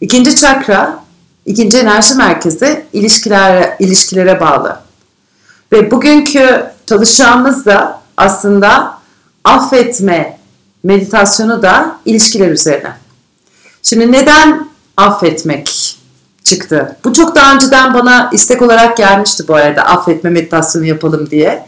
İkinci 0.00 0.36
çakra, 0.36 0.98
ikinci 1.46 1.78
enerji 1.78 2.14
merkezi 2.14 2.86
ilişkilere, 2.92 3.76
ilişkilere 3.78 4.40
bağlı. 4.40 4.80
Ve 5.72 5.90
bugünkü 5.90 6.64
çalışacağımız 6.86 7.66
da 7.66 8.00
aslında 8.16 8.98
affetme 9.44 10.38
meditasyonu 10.82 11.62
da 11.62 11.96
ilişkiler 12.04 12.48
üzerine. 12.48 12.92
Şimdi 13.82 14.12
neden 14.12 14.68
affetmek 14.96 15.96
çıktı? 16.44 16.96
Bu 17.04 17.12
çok 17.12 17.34
daha 17.34 17.54
önceden 17.54 17.94
bana 17.94 18.30
istek 18.32 18.62
olarak 18.62 18.96
gelmişti 18.96 19.48
bu 19.48 19.54
arada 19.54 19.82
affetme 19.82 20.30
meditasyonu 20.30 20.86
yapalım 20.86 21.30
diye. 21.30 21.66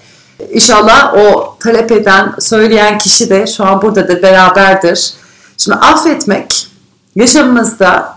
İnşallah 0.50 1.14
o 1.14 1.56
talep 1.60 1.92
eden, 1.92 2.34
söyleyen 2.38 2.98
kişi 2.98 3.30
de 3.30 3.46
şu 3.46 3.64
an 3.64 3.82
burada 3.82 4.08
da 4.08 4.22
beraberdir. 4.22 5.14
Şimdi 5.58 5.76
affetmek 5.78 6.68
yaşamımızda 7.16 8.11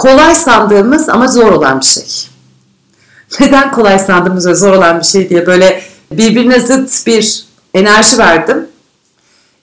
kolay 0.00 0.34
sandığımız 0.34 1.08
ama 1.08 1.26
zor 1.26 1.52
olan 1.52 1.80
bir 1.80 1.86
şey. 1.86 2.04
Neden 3.40 3.72
kolay 3.72 3.98
sandığımız 3.98 4.46
ve 4.46 4.54
zor 4.54 4.72
olan 4.72 4.98
bir 5.00 5.04
şey 5.04 5.30
diye 5.30 5.46
böyle 5.46 5.82
birbirine 6.12 6.60
zıt 6.60 7.06
bir 7.06 7.44
enerji 7.74 8.18
verdim. 8.18 8.66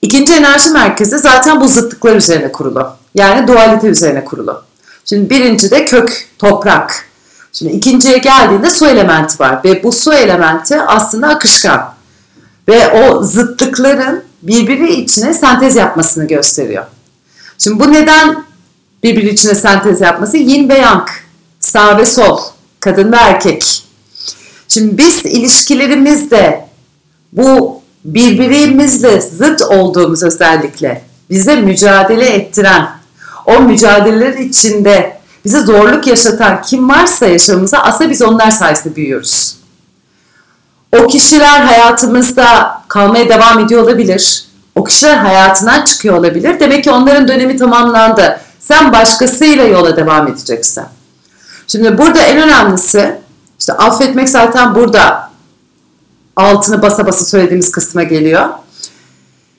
İkinci 0.02 0.34
enerji 0.34 0.70
merkezi 0.70 1.20
zaten 1.20 1.62
bu 1.62 1.68
zıtlıklar 1.68 2.16
üzerine 2.16 2.52
kurulu. 2.52 2.90
Yani 3.16 3.48
dualite 3.48 3.88
üzerine 3.88 4.26
kurulu. 4.26 4.64
Şimdi 5.05 5.30
birinci 5.30 5.72
de 5.72 5.86
kök, 5.86 6.28
toprak. 6.40 7.06
Şimdi 7.54 7.72
ikinciye 7.72 8.17
geldiğinde 8.17 8.70
su 8.70 8.88
elementi 8.88 9.40
var 9.40 9.64
ve 9.64 9.84
bu 9.84 9.92
su 9.92 10.14
elementi 10.14 10.81
aslında 10.81 11.28
akışkan. 11.28 11.94
Ve 12.67 12.88
o 12.88 13.23
zıtlıkların 13.23 14.23
birbiri 14.42 14.94
içine 14.94 15.34
sentez 15.34 15.76
yapmasını 15.76 16.28
gösteriyor. 16.28 16.86
Şimdi 17.58 17.80
bu 17.80 17.92
neden 17.92 18.47
birbiri 19.08 19.30
içine 19.30 19.56
sentez 19.56 20.02
yapması? 20.02 20.38
Yin 20.38 20.70
ve 20.70 20.78
yang, 20.78 21.08
sağ 21.60 21.98
ve 21.98 22.06
sol, 22.06 22.40
kadın 22.80 23.12
ve 23.12 23.16
erkek. 23.16 23.84
Şimdi 24.68 24.98
biz 24.98 25.26
ilişkilerimizde 25.26 26.68
bu 27.34 27.81
birbirimizle 28.06 29.22
zıt 29.22 29.62
olduğumuz 29.62 30.23
özellikle 30.23 31.02
bize 31.30 31.56
mücadele 31.56 32.26
ettiren, 32.26 32.90
o 33.46 33.59
mücadeleler 33.59 34.34
içinde 34.34 35.18
bize 35.46 35.59
zorluk 35.59 36.08
yaşatan 36.08 36.62
kim 36.62 36.90
varsa 36.90 37.26
yaşamımıza 37.26 37.78
aslında 37.78 38.09
biz 38.09 38.22
onlar 38.22 38.52
sayesinde 38.52 38.96
büyüyoruz. 38.96 39.58
O 40.92 41.08
kişiler 41.08 41.62
hayatımızda 41.62 42.81
kalmaya 42.88 43.30
devam 43.30 43.59
ediyor 43.59 43.84
olabilir. 43.84 44.44
O 44.76 44.84
kişiler 44.84 45.18
hayatından 45.18 45.86
çıkıyor 45.86 46.18
olabilir. 46.18 46.59
Demek 46.59 46.84
ki 46.84 46.92
onların 46.92 47.28
dönemi 47.28 47.58
tamamlandı. 47.58 48.40
Sen 48.68 48.92
başkasıyla 48.92 49.64
yola 49.64 49.98
devam 49.98 50.28
edeceksin. 50.28 50.84
Şimdi 51.68 51.98
burada 51.98 52.20
en 52.20 52.38
önemlisi 52.38 53.16
işte 53.59 53.74
affetmek 53.74 54.30
zaten 54.30 54.76
burada 54.76 55.32
altını 56.36 56.82
basa 56.82 57.08
basa 57.08 57.26
söylediğimiz 57.26 57.72
kısma 57.72 58.04
geliyor. 58.04 58.50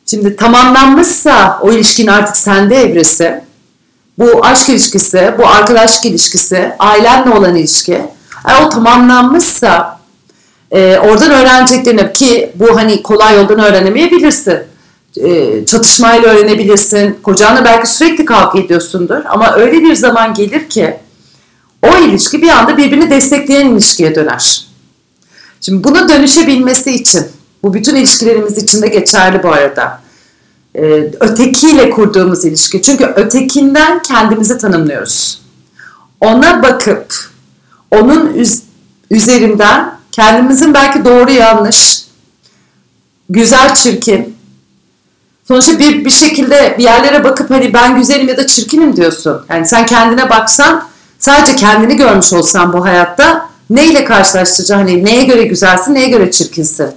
Şimdi 0.07 0.37
tamamlanmışsa 0.37 1.59
o 1.63 1.73
ilişkinin 1.73 2.07
artık 2.07 2.37
sende 2.37 2.77
evresi, 2.77 3.45
bu 4.19 4.47
aşk 4.47 4.69
ilişkisi, 4.69 5.35
bu 5.39 5.47
arkadaşlık 5.47 6.05
ilişkisi, 6.05 6.73
ailenle 6.79 7.31
olan 7.31 7.57
ilişki, 7.57 8.03
eğer 8.49 8.63
o 8.63 8.69
tamamlanmışsa 8.69 9.99
e, 10.71 10.99
oradan 10.99 11.31
öğreneceklerini 11.31 12.13
ki 12.13 12.53
bu 12.55 12.77
hani 12.77 13.03
kolay 13.03 13.37
yoldan 13.37 13.59
öğrenemeyebilirsin. 13.59 14.59
E, 15.25 15.65
çatışmayla 15.67 16.29
öğrenebilirsin. 16.29 17.19
Kocanla 17.23 17.65
belki 17.65 17.91
sürekli 17.91 18.25
kavga 18.25 18.59
ediyorsundur 18.59 19.25
ama 19.29 19.53
öyle 19.55 19.81
bir 19.81 19.95
zaman 19.95 20.35
gelir 20.35 20.69
ki 20.69 20.97
o 21.83 21.97
ilişki 21.97 22.43
bir 22.43 22.49
anda 22.49 22.77
birbirini 22.77 23.11
destekleyen 23.11 23.67
ilişkiye 23.71 24.15
döner. 24.15 24.65
Şimdi 25.61 25.85
buna 25.85 26.09
dönüşebilmesi 26.09 26.91
için, 26.91 27.27
bu 27.63 27.75
bütün 27.75 27.97
ilişkilerimiz 27.97 28.59
için 28.59 28.83
de 28.83 28.89
geçerli 28.89 29.43
bu 29.43 29.49
arada. 29.53 30.01
Ee, 30.75 30.83
ötekiyle 31.21 31.91
kurduğumuz 31.91 32.45
ilişki. 32.45 32.83
Çünkü 32.83 33.05
ötekinden 33.05 34.03
kendimizi 34.03 34.59
tanımlıyoruz. 34.59 35.43
Ona 36.21 36.63
bakıp, 36.63 37.15
onun 37.91 38.33
üz- 38.35 38.61
üzerinden 39.11 39.99
kendimizin 40.13 40.75
belki 40.75 41.05
doğru 41.05 41.31
yanlış, 41.31 42.05
güzel 43.31 43.75
çirkin, 43.75 44.28
sonuçta 45.49 45.79
bir, 45.79 46.05
bir 46.05 46.11
şekilde 46.11 46.75
bir 46.79 46.85
yerlere 46.85 47.25
bakıp 47.25 47.51
hani 47.51 47.75
ben 47.75 47.97
güzelim 47.97 48.29
ya 48.29 48.37
da 48.37 48.47
çirkinim 48.47 48.97
diyorsun. 48.97 49.45
Yani 49.49 49.67
sen 49.67 49.87
kendine 49.87 50.31
baksan, 50.31 50.89
sadece 51.19 51.57
kendini 51.57 51.97
görmüş 51.97 52.33
olsan 52.33 52.73
bu 52.73 52.85
hayatta 52.85 53.49
neyle 53.71 54.05
karşılaştıracaksın? 54.05 54.87
Hani 54.87 55.05
neye 55.05 55.25
göre 55.25 55.43
güzelsin, 55.43 55.95
neye 55.95 56.09
göre 56.09 56.31
çirkinsin? 56.31 56.91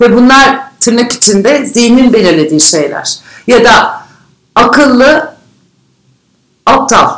Ve 0.00 0.16
bunlar 0.16 0.60
tırnak 0.80 1.12
içinde 1.12 1.66
zihnin 1.66 2.12
belirlediği 2.12 2.60
şeyler. 2.60 3.18
Ya 3.46 3.64
da 3.64 4.02
akıllı, 4.54 5.34
aptal, 6.66 7.10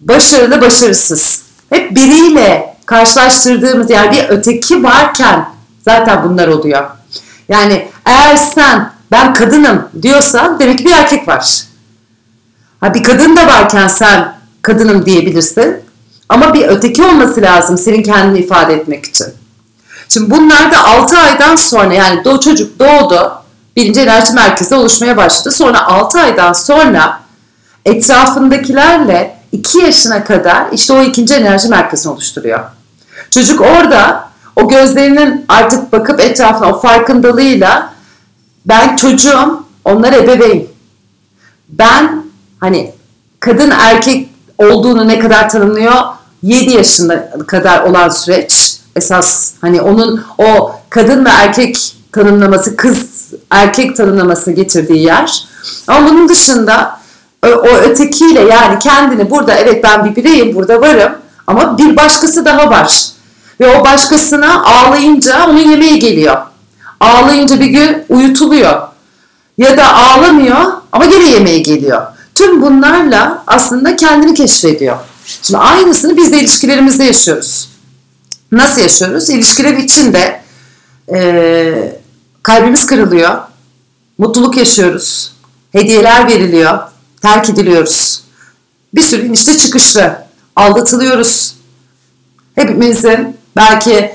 başarılı, 0.00 0.60
başarısız. 0.60 1.42
Hep 1.70 1.96
biriyle 1.96 2.76
karşılaştırdığımız 2.86 3.90
yani 3.90 4.16
bir 4.16 4.28
öteki 4.28 4.82
varken 4.82 5.48
zaten 5.84 6.24
bunlar 6.24 6.48
oluyor. 6.48 6.90
Yani 7.48 7.88
eğer 8.04 8.36
sen 8.36 8.95
ben 9.10 9.34
kadınım 9.34 9.88
diyorsan 10.02 10.58
demek 10.58 10.78
ki 10.78 10.84
bir 10.84 10.92
erkek 10.92 11.28
var. 11.28 11.62
Ha 12.80 12.94
bir 12.94 13.04
kadın 13.04 13.36
da 13.36 13.46
varken 13.46 13.88
sen 13.88 14.34
kadınım 14.62 15.06
diyebilirsin. 15.06 15.76
Ama 16.28 16.54
bir 16.54 16.68
öteki 16.68 17.02
olması 17.02 17.42
lazım 17.42 17.78
senin 17.78 18.02
kendini 18.02 18.38
ifade 18.38 18.74
etmek 18.74 19.04
için. 19.04 19.26
Şimdi 20.08 20.30
bunlar 20.30 20.72
da 20.72 20.84
6 20.84 21.18
aydan 21.18 21.56
sonra 21.56 21.94
yani 21.94 22.24
doğ 22.24 22.40
çocuk 22.40 22.78
doğdu. 22.78 23.32
Birinci 23.76 24.00
enerji 24.00 24.32
merkezi 24.32 24.74
oluşmaya 24.74 25.16
başladı. 25.16 25.54
Sonra 25.54 25.86
6 25.86 26.20
aydan 26.20 26.52
sonra 26.52 27.20
etrafındakilerle 27.84 29.38
2 29.52 29.78
yaşına 29.78 30.24
kadar 30.24 30.66
işte 30.72 30.92
o 30.92 31.02
ikinci 31.02 31.34
enerji 31.34 31.68
merkezini 31.68 32.12
oluşturuyor. 32.12 32.60
Çocuk 33.30 33.60
orada 33.60 34.28
o 34.56 34.68
gözlerinin 34.68 35.44
artık 35.48 35.92
bakıp 35.92 36.20
etrafına 36.20 36.68
o 36.68 36.80
farkındalığıyla 36.80 37.92
ben 38.68 38.96
çocuğum, 38.96 39.62
onlar 39.84 40.12
ebeveyn. 40.12 40.66
Ben 41.68 42.24
hani 42.60 42.92
kadın 43.40 43.70
erkek 43.70 44.28
olduğunu 44.58 45.08
ne 45.08 45.18
kadar 45.18 45.50
tanımlıyor? 45.50 45.94
7 46.42 46.70
yaşında 46.70 47.30
kadar 47.46 47.82
olan 47.82 48.08
süreç 48.08 48.76
esas 48.96 49.52
hani 49.60 49.80
onun 49.80 50.24
o 50.38 50.72
kadın 50.90 51.24
ve 51.24 51.28
erkek 51.28 51.96
tanımlaması, 52.12 52.76
kız 52.76 53.32
erkek 53.50 53.96
tanımlaması 53.96 54.52
getirdiği 54.52 55.02
yer. 55.02 55.44
Ama 55.86 56.08
bunun 56.08 56.28
dışında 56.28 57.00
o, 57.46 57.48
o 57.48 57.68
ötekiyle 57.68 58.40
yani 58.40 58.78
kendini 58.78 59.30
burada 59.30 59.54
evet 59.54 59.84
ben 59.84 60.04
bir 60.04 60.16
bireyim 60.16 60.54
burada 60.54 60.80
varım 60.80 61.12
ama 61.46 61.78
bir 61.78 61.96
başkası 61.96 62.44
daha 62.44 62.70
var. 62.70 63.08
Ve 63.60 63.76
o 63.76 63.84
başkasına 63.84 64.64
ağlayınca 64.64 65.46
onun 65.46 65.70
yemeği 65.70 65.98
geliyor. 65.98 66.36
Ağlayınca 67.00 67.60
bir 67.60 67.66
gün 67.66 68.04
uyutuluyor. 68.08 68.82
Ya 69.58 69.76
da 69.76 69.94
ağlamıyor 69.94 70.72
ama 70.92 71.04
gene 71.04 71.30
yemeği 71.30 71.62
geliyor. 71.62 72.02
Tüm 72.34 72.62
bunlarla 72.62 73.44
aslında 73.46 73.96
kendini 73.96 74.34
keşfediyor. 74.34 74.96
Şimdi 75.42 75.58
aynısını 75.58 76.16
biz 76.16 76.32
de 76.32 76.40
ilişkilerimizde 76.40 77.04
yaşıyoruz. 77.04 77.68
Nasıl 78.52 78.80
yaşıyoruz? 78.80 79.30
İlişkiler 79.30 79.76
içinde 79.76 80.40
e, 81.14 82.00
kalbimiz 82.42 82.86
kırılıyor, 82.86 83.38
mutluluk 84.18 84.56
yaşıyoruz, 84.56 85.32
hediyeler 85.72 86.28
veriliyor, 86.28 86.78
terk 87.22 87.50
ediliyoruz. 87.50 88.22
Bir 88.94 89.02
sürü 89.02 89.26
inişte 89.26 89.58
çıkışlı, 89.58 90.26
aldatılıyoruz. 90.56 91.56
Hepimizin 92.54 93.36
belki 93.56 94.14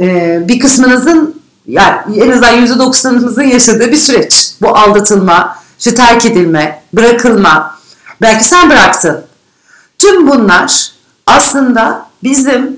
e, 0.00 0.38
bir 0.48 0.58
kısmınızın 0.60 1.35
yani 1.68 2.18
en 2.18 2.30
azından 2.30 2.52
yüzde 2.52 2.78
doksanımızın 2.78 3.42
yaşadığı 3.42 3.92
bir 3.92 3.96
süreç. 3.96 4.52
Bu 4.62 4.78
aldatılma, 4.78 5.56
şu 5.78 5.94
terk 5.94 6.26
edilme, 6.26 6.82
bırakılma. 6.92 7.78
Belki 8.20 8.44
sen 8.44 8.70
bıraktın. 8.70 9.24
Tüm 9.98 10.28
bunlar 10.28 10.92
aslında 11.26 12.06
bizim 12.22 12.76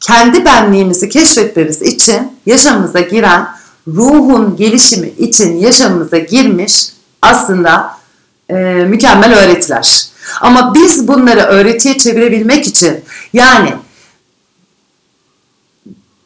kendi 0.00 0.44
benliğimizi 0.44 1.08
keşfetmemiz 1.08 1.82
için 1.82 2.32
yaşamımıza 2.46 3.00
giren 3.00 3.48
ruhun 3.88 4.56
gelişimi 4.56 5.08
için 5.08 5.56
yaşamımıza 5.56 6.18
girmiş 6.18 6.88
aslında 7.22 7.96
e, 8.48 8.54
mükemmel 8.64 9.34
öğretiler. 9.34 10.06
Ama 10.40 10.74
biz 10.74 11.08
bunları 11.08 11.40
öğretiye 11.40 11.98
çevirebilmek 11.98 12.66
için 12.66 13.04
yani 13.32 13.72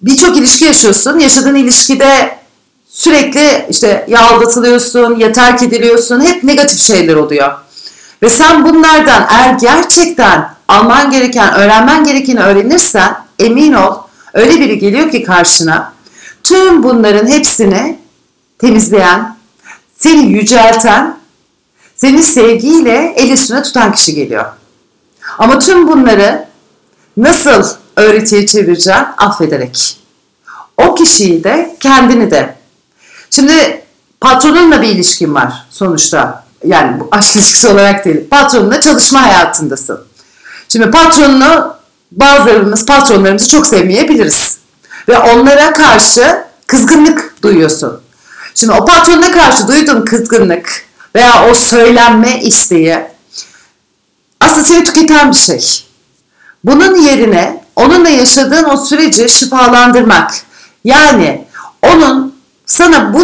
birçok 0.02 0.36
ilişki 0.36 0.64
yaşıyorsun. 0.64 1.18
Yaşadığın 1.18 1.54
ilişkide 1.54 2.38
sürekli 2.88 3.66
işte 3.70 4.06
ya 4.08 4.20
aldatılıyorsun, 4.28 5.16
ya 5.16 5.32
terk 5.32 5.62
ediliyorsun. 5.62 6.20
Hep 6.20 6.44
negatif 6.44 6.80
şeyler 6.80 7.16
oluyor. 7.16 7.52
Ve 8.22 8.30
sen 8.30 8.64
bunlardan 8.64 9.26
eğer 9.30 9.52
gerçekten 9.52 10.54
alman 10.68 11.10
gereken, 11.10 11.54
öğrenmen 11.54 12.04
gerekeni 12.04 12.40
öğrenirsen 12.40 13.16
emin 13.38 13.72
ol 13.72 13.94
öyle 14.34 14.60
biri 14.60 14.78
geliyor 14.78 15.10
ki 15.10 15.22
karşına 15.22 15.92
tüm 16.42 16.82
bunların 16.82 17.26
hepsini 17.26 17.98
temizleyen, 18.58 19.36
seni 19.98 20.32
yücelten, 20.32 21.16
seni 21.96 22.22
sevgiyle 22.22 23.14
el 23.16 23.30
üstüne 23.30 23.62
tutan 23.62 23.92
kişi 23.92 24.14
geliyor. 24.14 24.44
Ama 25.38 25.58
tüm 25.58 25.88
bunları 25.88 26.48
nasıl 27.16 27.79
öğretiye 28.00 28.46
çevireceğim? 28.46 29.04
Affederek. 29.16 29.96
O 30.76 30.94
kişiyi 30.94 31.44
de 31.44 31.76
kendini 31.80 32.30
de. 32.30 32.54
Şimdi 33.30 33.82
patronunla 34.20 34.82
bir 34.82 34.88
ilişkin 34.88 35.34
var 35.34 35.66
sonuçta. 35.70 36.44
Yani 36.66 37.00
bu 37.00 37.08
aşk 37.10 37.36
ilişkisi 37.36 37.68
olarak 37.68 38.04
değil. 38.04 38.28
Patronunla 38.30 38.80
çalışma 38.80 39.22
hayatındasın. 39.22 40.04
Şimdi 40.68 40.90
patronunu 40.90 41.74
bazılarımız 42.12 42.86
patronlarımızı 42.86 43.48
çok 43.48 43.66
sevmeyebiliriz. 43.66 44.58
Ve 45.08 45.18
onlara 45.18 45.72
karşı 45.72 46.44
kızgınlık 46.66 47.42
duyuyorsun. 47.42 48.00
Şimdi 48.54 48.72
o 48.72 48.84
patronuna 48.84 49.30
karşı 49.30 49.68
duyduğun 49.68 50.04
kızgınlık 50.04 50.84
veya 51.16 51.48
o 51.50 51.54
söylenme 51.54 52.40
isteği 52.40 52.98
aslında 54.40 54.64
seni 54.64 54.84
tüketen 54.84 55.30
bir 55.30 55.36
şey. 55.36 55.84
Bunun 56.64 56.96
yerine 56.96 57.59
onunla 57.80 58.08
yaşadığın 58.08 58.64
o 58.64 58.76
süreci 58.76 59.28
şifalandırmak. 59.28 60.34
Yani 60.84 61.44
onun 61.82 62.34
sana 62.66 63.14
bu 63.14 63.22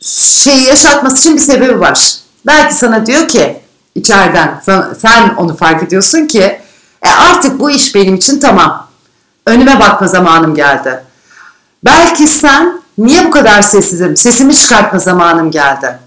şeyi 0.00 0.66
yaşatması 0.66 1.18
için 1.18 1.36
bir 1.36 1.40
sebebi 1.40 1.80
var. 1.80 2.14
Belki 2.46 2.74
sana 2.74 3.06
diyor 3.06 3.28
ki 3.28 3.60
içeriden 3.94 4.60
sen 4.98 5.34
onu 5.36 5.56
fark 5.56 5.82
ediyorsun 5.82 6.26
ki 6.26 6.60
e 7.02 7.10
artık 7.10 7.60
bu 7.60 7.70
iş 7.70 7.94
benim 7.94 8.14
için 8.14 8.40
tamam. 8.40 8.88
Önüme 9.46 9.80
bakma 9.80 10.08
zamanım 10.08 10.54
geldi. 10.54 11.04
Belki 11.84 12.28
sen 12.28 12.82
niye 12.98 13.26
bu 13.26 13.30
kadar 13.30 13.62
sessizim? 13.62 14.16
Sesimi 14.16 14.54
çıkartma 14.54 14.98
zamanım 14.98 15.50
geldi. 15.50 15.98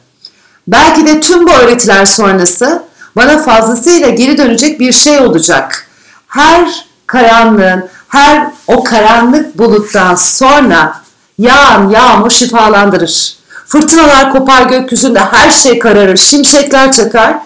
Belki 0.67 1.05
de 1.05 1.19
tüm 1.19 1.47
bu 1.47 1.51
öğretiler 1.51 2.05
sonrası 2.05 2.83
bana 3.15 3.37
fazlasıyla 3.37 4.09
geri 4.09 4.37
dönecek 4.37 4.79
bir 4.79 4.91
şey 4.91 5.19
olacak. 5.19 5.87
Her 6.27 6.85
karanlığın, 7.11 7.89
her 8.07 8.47
o 8.67 8.83
karanlık 8.83 9.57
buluttan 9.57 10.15
sonra 10.15 11.01
yağan 11.37 11.89
yağmur 11.89 12.29
şifalandırır. 12.29 13.35
Fırtınalar 13.67 14.31
kopar 14.31 14.63
gökyüzünde, 14.63 15.19
her 15.19 15.51
şey 15.51 15.79
kararır, 15.79 16.17
şimşekler 16.17 16.91
çakar 16.91 17.37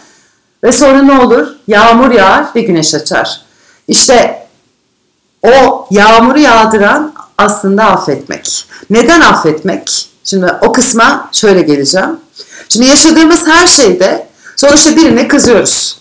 ve 0.64 0.72
sonra 0.72 1.02
ne 1.02 1.20
olur? 1.20 1.48
Yağmur 1.68 2.12
yağar 2.12 2.46
ve 2.56 2.62
güneş 2.62 2.94
açar. 2.94 3.42
İşte 3.88 4.48
o 5.44 5.88
yağmuru 5.92 6.40
yağdıran 6.40 7.14
aslında 7.38 7.84
affetmek. 7.84 8.66
Neden 8.90 9.22
affetmek? 9.22 10.10
Şimdi 10.24 10.54
o 10.62 10.72
kısma 10.72 11.30
şöyle 11.32 11.62
geleceğim. 11.62 12.20
Şimdi 12.70 12.86
yaşadığımız 12.86 13.48
her 13.48 13.68
şeyde 13.68 14.28
sonuçta 14.56 14.96
birine 14.96 15.28
kızıyoruz. 15.28 15.98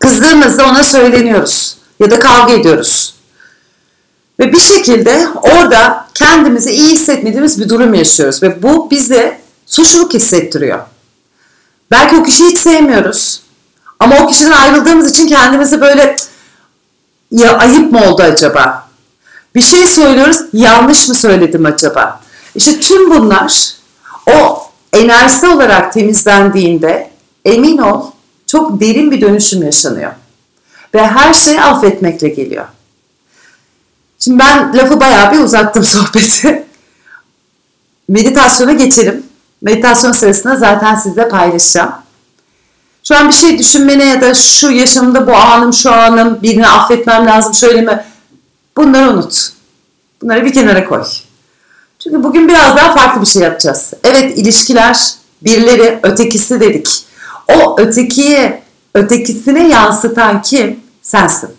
Kızdığımızda 0.00 0.66
ona 0.66 0.84
söyleniyoruz 0.84 1.73
ya 2.00 2.10
da 2.10 2.18
kavga 2.18 2.52
ediyoruz. 2.52 3.14
Ve 4.40 4.52
bir 4.52 4.60
şekilde 4.60 5.28
orada 5.42 6.06
kendimizi 6.14 6.70
iyi 6.70 6.90
hissetmediğimiz 6.90 7.60
bir 7.60 7.68
durum 7.68 7.94
yaşıyoruz 7.94 8.42
ve 8.42 8.62
bu 8.62 8.90
bize 8.90 9.40
suçluluk 9.66 10.14
hissettiriyor. 10.14 10.78
Belki 11.90 12.16
o 12.16 12.22
kişiyi 12.22 12.48
hiç 12.48 12.58
sevmiyoruz 12.58 13.42
ama 14.00 14.16
o 14.16 14.26
kişiden 14.26 14.52
ayrıldığımız 14.52 15.10
için 15.10 15.26
kendimizi 15.26 15.80
böyle 15.80 16.16
ya 17.30 17.58
ayıp 17.58 17.92
mı 17.92 18.10
oldu 18.10 18.22
acaba? 18.22 18.88
Bir 19.54 19.62
şey 19.62 19.86
söylüyoruz, 19.86 20.40
yanlış 20.52 21.08
mı 21.08 21.14
söyledim 21.14 21.66
acaba? 21.66 22.20
İşte 22.54 22.80
tüm 22.80 23.10
bunlar 23.10 23.74
o 24.26 24.62
enerji 24.92 25.46
olarak 25.46 25.92
temizlendiğinde 25.92 27.10
emin 27.44 27.78
ol 27.78 28.10
çok 28.46 28.80
derin 28.80 29.10
bir 29.10 29.20
dönüşüm 29.20 29.62
yaşanıyor. 29.62 30.12
Ve 30.94 31.06
her 31.06 31.34
şey 31.34 31.60
affetmekle 31.60 32.28
geliyor. 32.28 32.66
Şimdi 34.18 34.38
ben 34.38 34.76
lafı 34.76 35.00
bayağı 35.00 35.32
bir 35.32 35.38
uzattım 35.38 35.84
sohbeti. 35.84 36.66
Meditasyona 38.08 38.72
geçelim. 38.72 39.26
Meditasyon 39.62 40.12
sırasında 40.12 40.56
zaten 40.56 40.94
sizle 40.94 41.28
paylaşacağım. 41.28 41.92
Şu 43.08 43.16
an 43.16 43.28
bir 43.28 43.34
şey 43.34 43.58
düşünmene 43.58 44.04
ya 44.04 44.20
da 44.20 44.34
şu 44.34 44.70
yaşamda 44.70 45.26
bu 45.26 45.34
anım 45.36 45.72
şu 45.72 45.92
anım 45.92 46.42
birini 46.42 46.66
affetmem 46.66 47.26
lazım 47.26 47.54
şöyle 47.54 47.80
mi? 47.80 48.04
Bunları 48.76 49.10
unut. 49.10 49.50
Bunları 50.22 50.44
bir 50.44 50.52
kenara 50.52 50.88
koy. 50.88 51.04
Çünkü 51.98 52.22
bugün 52.24 52.48
biraz 52.48 52.76
daha 52.76 52.94
farklı 52.94 53.20
bir 53.20 53.26
şey 53.26 53.42
yapacağız. 53.42 53.92
Evet 54.04 54.38
ilişkiler, 54.38 55.14
birileri, 55.42 56.00
ötekisi 56.02 56.60
dedik. 56.60 57.04
O 57.54 57.80
ötekiyi, 57.80 58.52
ötekisine 58.94 59.68
yansıtan 59.68 60.42
kim? 60.42 60.83
Sensin. 61.04 61.50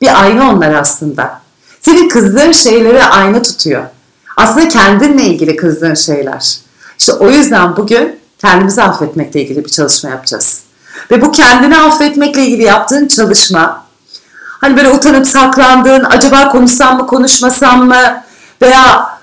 Bir 0.00 0.22
ayna 0.22 0.50
onlar 0.50 0.74
aslında. 0.74 1.40
Senin 1.80 2.08
kızdığın 2.08 2.52
şeyleri 2.52 3.04
ayna 3.04 3.42
tutuyor. 3.42 3.84
Aslında 4.36 4.68
kendinle 4.68 5.24
ilgili 5.24 5.56
kızdığın 5.56 5.94
şeyler. 5.94 6.58
İşte 6.98 7.12
o 7.12 7.30
yüzden 7.30 7.76
bugün 7.76 8.20
kendimizi 8.38 8.82
affetmekle 8.82 9.42
ilgili 9.42 9.64
bir 9.64 9.70
çalışma 9.70 10.10
yapacağız. 10.10 10.62
Ve 11.10 11.22
bu 11.22 11.32
kendini 11.32 11.76
affetmekle 11.76 12.42
ilgili 12.42 12.62
yaptığın 12.62 13.08
çalışma 13.08 13.84
hani 14.34 14.76
böyle 14.76 14.90
utanıp 14.90 15.26
saklandığın 15.26 16.04
acaba 16.04 16.48
konuşsam 16.48 16.96
mı 16.96 17.06
konuşmasam 17.06 17.86
mı 17.86 18.22
veya 18.62 19.18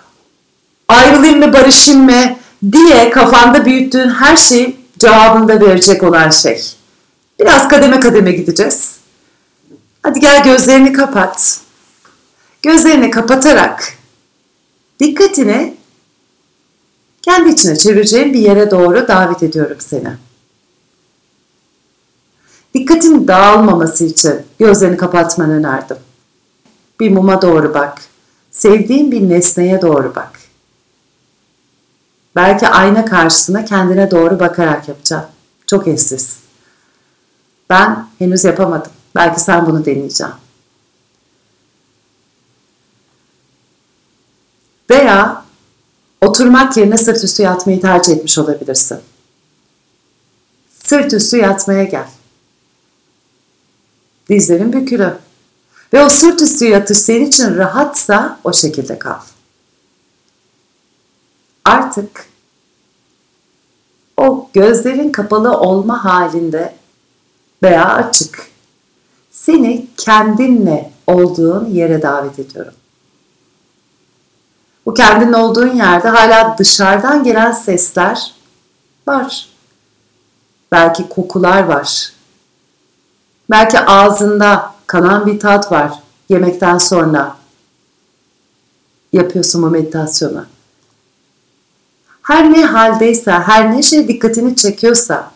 ayrılayım 0.88 1.40
mı 1.40 1.54
barışayım 1.54 2.02
mı 2.02 2.36
diye 2.72 3.10
kafanda 3.10 3.66
büyüttüğün 3.66 4.10
her 4.10 4.36
şeyi 4.36 4.80
cevabında 5.00 5.62
verecek 5.62 6.04
olan 6.04 6.30
şey. 6.30 6.64
Biraz 7.40 7.68
kademe 7.68 8.00
kademe 8.00 8.32
gideceğiz. 8.32 8.99
Hadi 10.04 10.20
gel 10.20 10.44
gözlerini 10.44 10.94
kapat. 10.94 11.62
Gözlerini 12.62 13.12
kapatarak 13.12 13.94
dikkatini 15.00 15.78
kendi 17.22 17.50
içine 17.50 17.76
çevireceğin 17.76 18.34
bir 18.34 18.40
yere 18.40 18.72
doğru 18.72 19.08
davet 19.08 19.44
ediyorum 19.44 19.78
seni. 19.80 20.10
Dikkatin 22.74 23.28
dağılmaması 23.28 24.06
için 24.06 24.42
gözlerini 24.60 24.98
kapatmanı 24.98 25.54
önerdim. 25.54 25.98
Bir 27.00 27.12
muma 27.12 27.42
doğru 27.42 27.74
bak. 27.74 28.02
Sevdiğin 28.52 29.12
bir 29.12 29.30
nesneye 29.30 29.82
doğru 29.82 30.16
bak. 30.16 30.40
Belki 32.36 32.68
ayna 32.68 33.06
karşısına 33.06 33.66
kendine 33.66 34.12
doğru 34.12 34.40
bakarak 34.40 34.88
yapacağım. 34.88 35.26
Çok 35.68 35.88
eşsiz. 35.88 36.40
Ben 37.70 38.08
henüz 38.20 38.44
yapamadım. 38.44 38.92
Belki 39.16 39.40
sen 39.40 39.66
bunu 39.66 39.86
deneyeceğim. 39.86 40.34
Veya 44.90 45.46
oturmak 46.22 46.78
yerine 46.78 46.98
sırt 46.98 47.24
üstü 47.24 47.44
yatmayı 47.44 47.82
tercih 47.82 48.14
etmiş 48.14 48.38
olabilirsin. 48.38 49.00
Sırt 50.74 51.14
üstü 51.14 51.38
yatmaya 51.38 51.84
gel. 51.84 52.08
Dizlerin 54.30 54.74
bükülü. 54.74 55.18
Ve 55.94 56.04
o 56.04 56.10
sırt 56.10 56.42
üstü 56.42 56.66
yatış 56.66 56.98
senin 56.98 57.26
için 57.26 57.56
rahatsa 57.56 58.40
o 58.44 58.54
şekilde 58.54 59.00
kal. 59.00 59.20
Artık 61.66 62.26
o 64.18 64.50
gözlerin 64.54 65.12
kapalı 65.12 65.58
olma 65.58 66.06
halinde 66.06 66.76
veya 67.64 67.86
açık 67.94 68.49
seni 69.50 69.88
kendinle 69.98 70.92
olduğun 71.08 71.66
yere 71.66 72.02
davet 72.02 72.40
ediyorum. 72.40 72.74
Bu 74.86 74.94
kendin 74.94 75.34
olduğun 75.34 75.76
yerde 75.76 76.10
hala 76.10 76.58
dışarıdan 76.58 77.24
gelen 77.24 77.52
sesler 77.52 78.34
var. 79.08 79.50
Belki 80.72 81.10
kokular 81.10 81.64
var. 81.64 82.14
Belki 83.50 83.80
ağzında 83.80 84.74
kanan 84.88 85.26
bir 85.26 85.40
tat 85.40 85.72
var 85.72 85.92
yemekten 86.30 86.78
sonra. 86.78 87.36
Yapıyorsun 89.14 89.64
bu 89.64 89.70
meditasyonu. 89.70 90.46
Her 92.22 92.54
ne 92.54 92.66
haldeyse, 92.66 93.32
her 93.32 93.72
ne 93.72 93.82
şey 93.82 94.08
dikkatini 94.08 94.56
çekiyorsa 94.56 95.32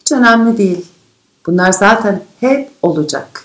hiç 0.00 0.12
önemli 0.12 0.58
değil. 0.58 0.89
Bunlar 1.50 1.72
zaten 1.72 2.24
hep 2.40 2.70
olacak. 2.82 3.44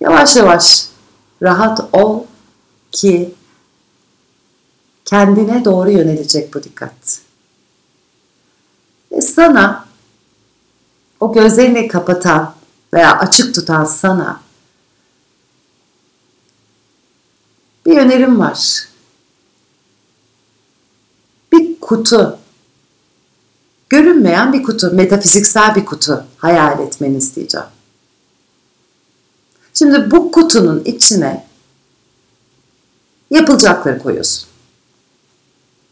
Yavaş 0.00 0.36
yavaş 0.36 0.86
rahat 1.42 1.94
ol 1.94 2.24
ki 2.90 3.34
kendine 5.04 5.64
doğru 5.64 5.90
yönelecek 5.90 6.54
bu 6.54 6.62
dikkat. 6.62 7.20
Ve 9.12 9.20
sana 9.20 9.88
o 11.20 11.32
gözlerini 11.32 11.88
kapatan 11.88 12.54
veya 12.94 13.18
açık 13.18 13.54
tutan 13.54 13.84
sana 13.84 14.40
bir 17.86 17.98
önerim 17.98 18.40
var. 18.40 18.88
Bir 21.52 21.80
kutu, 21.80 22.41
görünmeyen 23.92 24.52
bir 24.52 24.62
kutu, 24.62 24.90
metafiziksel 24.94 25.74
bir 25.74 25.84
kutu 25.84 26.24
hayal 26.36 26.80
etmeni 26.80 27.16
isteyeceğim. 27.16 27.66
Şimdi 29.74 30.10
bu 30.10 30.32
kutunun 30.32 30.82
içine 30.84 31.46
yapılacakları 33.30 33.98
koyuyorsun. 33.98 34.48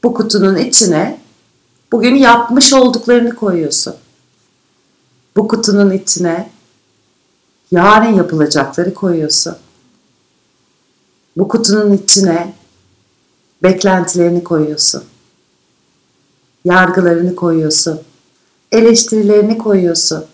Bu 0.04 0.14
kutunun 0.14 0.56
içine 0.56 1.20
bugün 1.92 2.14
yapmış 2.14 2.72
olduklarını 2.72 3.34
koyuyorsun. 3.34 3.94
Bu 5.36 5.48
kutunun 5.48 5.90
içine 5.90 6.50
yarın 7.70 8.14
yapılacakları 8.14 8.94
koyuyorsun. 8.94 9.56
Bu 11.36 11.48
kutunun 11.48 11.92
içine 11.92 12.54
beklentilerini 13.62 14.44
koyuyorsun. 14.44 15.04
Yargılarını 16.64 17.36
koyuyorsun. 17.36 18.00
Eleştirilerini 18.72 19.58
koyuyorsun. 19.58 20.24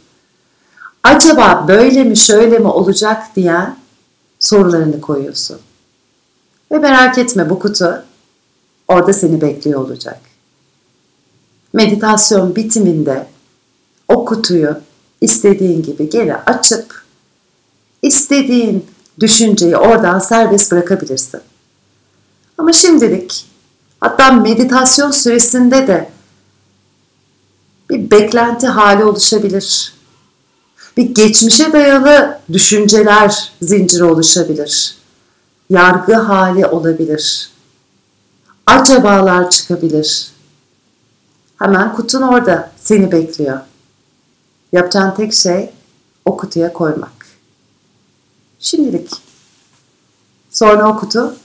Acaba 1.02 1.64
böyle 1.68 2.04
mi 2.04 2.16
şöyle 2.16 2.58
mi 2.58 2.68
olacak 2.68 3.22
diyen 3.36 3.78
sorularını 4.40 5.00
koyuyorsun. 5.00 5.58
Ve 6.72 6.78
merak 6.78 7.18
etme 7.18 7.50
bu 7.50 7.58
kutu 7.58 8.04
orada 8.88 9.12
seni 9.12 9.40
bekliyor 9.40 9.80
olacak. 9.80 10.20
Meditasyon 11.72 12.56
bitiminde 12.56 13.26
o 14.08 14.24
kutuyu 14.24 14.76
istediğin 15.20 15.82
gibi 15.82 16.10
geri 16.10 16.36
açıp 16.36 17.04
istediğin 18.02 18.86
düşünceyi 19.20 19.76
oradan 19.76 20.18
serbest 20.18 20.72
bırakabilirsin. 20.72 21.40
Ama 22.58 22.72
şimdilik 22.72 23.46
hatta 24.00 24.30
meditasyon 24.30 25.10
süresinde 25.10 25.86
de 25.86 26.15
bir 27.90 28.10
beklenti 28.10 28.66
hali 28.66 29.04
oluşabilir. 29.04 29.94
Bir 30.96 31.14
geçmişe 31.14 31.72
dayalı 31.72 32.40
düşünceler 32.52 33.52
zinciri 33.62 34.04
oluşabilir. 34.04 34.96
Yargı 35.70 36.14
hali 36.14 36.66
olabilir. 36.66 37.50
Acabalar 38.66 39.50
çıkabilir. 39.50 40.30
Hemen 41.58 41.94
kutun 41.94 42.22
orada 42.22 42.70
seni 42.76 43.12
bekliyor. 43.12 43.60
Yapacağın 44.72 45.14
tek 45.14 45.34
şey 45.34 45.70
o 46.24 46.36
kutuya 46.36 46.72
koymak. 46.72 47.26
Şimdilik. 48.58 49.10
Sonra 50.50 50.88
o 50.88 50.98
kutu 50.98 51.36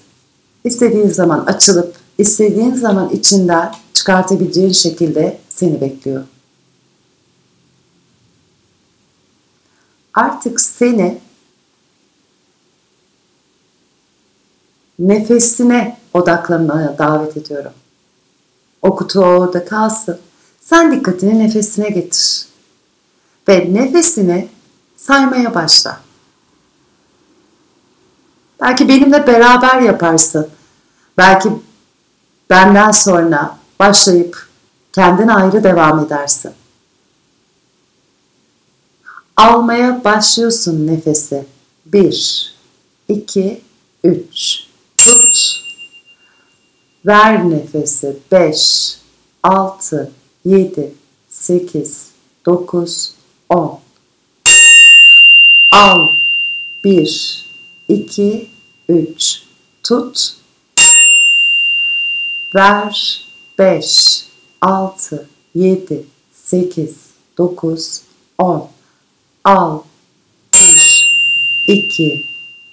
istediğin 0.63 1.09
zaman 1.09 1.45
açılıp 1.45 1.95
istediğin 2.17 2.75
zaman 2.75 3.09
içinden 3.09 3.71
çıkartabileceğin 3.93 4.71
şekilde 4.71 5.39
seni 5.49 5.81
bekliyor. 5.81 6.23
Artık 10.13 10.61
seni 10.61 11.21
nefesine 14.99 15.97
odaklanmaya 16.13 16.97
davet 16.97 17.37
ediyorum. 17.37 17.71
O 18.81 18.95
kutu 18.95 19.19
orada 19.19 19.65
kalsın. 19.65 20.19
Sen 20.61 20.91
dikkatini 20.91 21.39
nefesine 21.39 21.89
getir. 21.89 22.45
Ve 23.47 23.73
nefesini 23.73 24.49
saymaya 24.95 25.55
başla. 25.55 25.99
Belki 28.61 28.87
benimle 28.87 29.27
beraber 29.27 29.81
yaparsın. 29.81 30.49
Belki 31.17 31.49
benden 32.49 32.91
sonra 32.91 33.57
başlayıp 33.79 34.47
kendin 34.93 35.27
ayrı 35.27 35.63
devam 35.63 35.99
edersin. 36.05 36.51
Almaya 39.37 40.03
başlıyorsun 40.03 40.87
nefesi. 40.87 41.45
Bir, 41.85 42.53
iki, 43.07 43.61
üç. 44.03 44.59
Tut. 44.97 45.61
Ver 47.05 47.49
nefesi. 47.49 48.17
Beş, 48.31 48.93
altı, 49.43 50.11
yedi, 50.45 50.93
sekiz, 51.29 52.07
dokuz, 52.45 53.13
on. 53.49 53.79
Al. 55.73 56.07
Bir, 56.83 57.45
iki, 57.87 58.49
üç. 58.89 59.43
Tut. 59.83 60.33
Ver. 62.55 63.21
Beş, 63.59 64.23
altı, 64.61 65.27
yedi, 65.55 66.05
sekiz, 66.33 66.95
dokuz, 67.37 68.01
on. 68.37 68.69
Al. 69.43 69.79
Bir, 70.53 71.05
iki, 71.67 72.25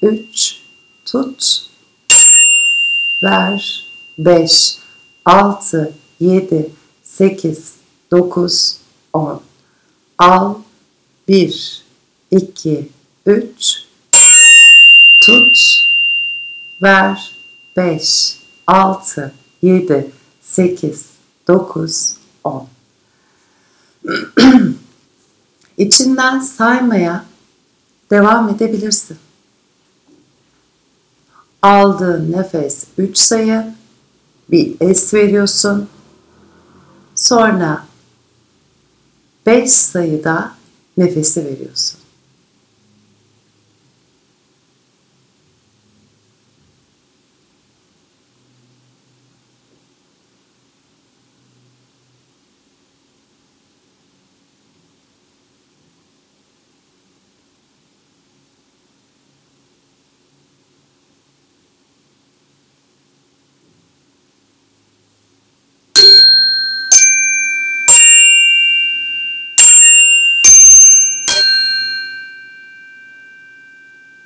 üç. 0.03 0.61
Tut. 1.05 1.69
Ver. 3.23 3.89
Beş, 4.19 4.79
altı, 5.25 5.93
yedi, 6.21 6.71
sekiz, 7.03 7.75
dokuz, 8.11 8.77
on. 9.13 9.43
Al. 10.19 10.55
Bir, 11.29 11.83
iki, 12.31 12.89
üç 13.27 13.89
tut, 15.29 15.59
ver, 16.83 17.37
5, 17.77 18.39
6, 18.67 19.33
7, 19.63 20.11
8, 20.41 21.07
9, 21.49 22.15
10. 22.45 22.69
İçinden 25.79 26.41
saymaya 26.41 27.25
devam 28.11 28.49
edebilirsin. 28.49 29.17
Aldığın 31.63 32.33
nefes 32.33 32.85
3 32.99 33.19
sayı, 33.19 33.75
bir 34.51 34.77
es 34.81 35.15
veriyorsun. 35.15 35.89
Sonra 37.15 37.85
5 39.47 39.73
sayıda 39.73 40.53
nefesi 40.97 41.45
veriyorsun. 41.45 42.01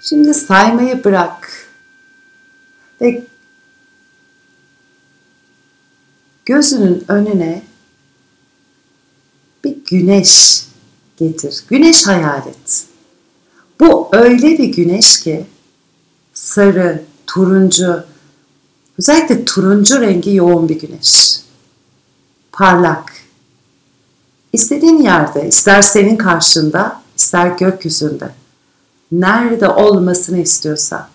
Şimdi 0.03 0.35
saymayı 0.35 1.05
bırak. 1.05 1.69
Ve 3.01 3.25
gözünün 6.47 7.05
önüne 7.09 7.63
bir 9.65 9.77
güneş 9.91 10.65
getir. 11.17 11.65
Güneş 11.69 12.07
hayal 12.07 12.47
et. 12.47 12.85
Bu 13.81 14.09
öyle 14.13 14.59
bir 14.59 14.65
güneş 14.65 15.21
ki 15.21 15.47
sarı, 16.35 17.03
turuncu, 17.27 18.05
özellikle 18.99 19.45
turuncu 19.45 20.01
rengi 20.01 20.35
yoğun 20.35 20.69
bir 20.69 20.81
güneş. 20.81 21.41
Parlak. 22.53 23.13
İstediğin 24.53 25.03
yerde, 25.03 25.49
ister 25.49 25.83
senin 25.83 26.17
karşında, 26.17 27.03
ister 27.17 27.47
gökyüzünde 27.47 28.42
nerede 29.12 29.69
olmasını 29.69 30.38
istiyorsa. 30.38 31.11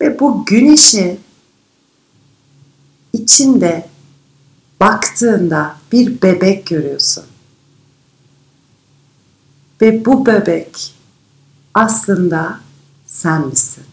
Ve 0.00 0.20
bu 0.20 0.44
güneşi 0.44 1.18
içinde 3.12 3.88
baktığında 4.80 5.76
bir 5.92 6.22
bebek 6.22 6.66
görüyorsun. 6.66 7.24
Ve 9.80 10.04
bu 10.04 10.26
bebek 10.26 10.94
aslında 11.74 12.60
sen 13.06 13.46
misin? 13.46 13.84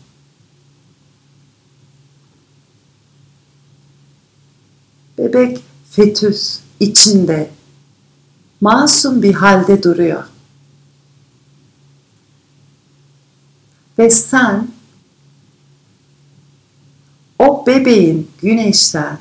Bebek 5.17 5.59
fetüs 5.91 6.59
içinde 6.79 7.49
masum 8.63 9.21
bir 9.21 9.33
halde 9.33 9.83
duruyor. 9.83 10.23
Ve 13.99 14.09
sen 14.09 14.67
o 17.39 17.65
bebeğin 17.67 18.31
güneşten 18.41 19.19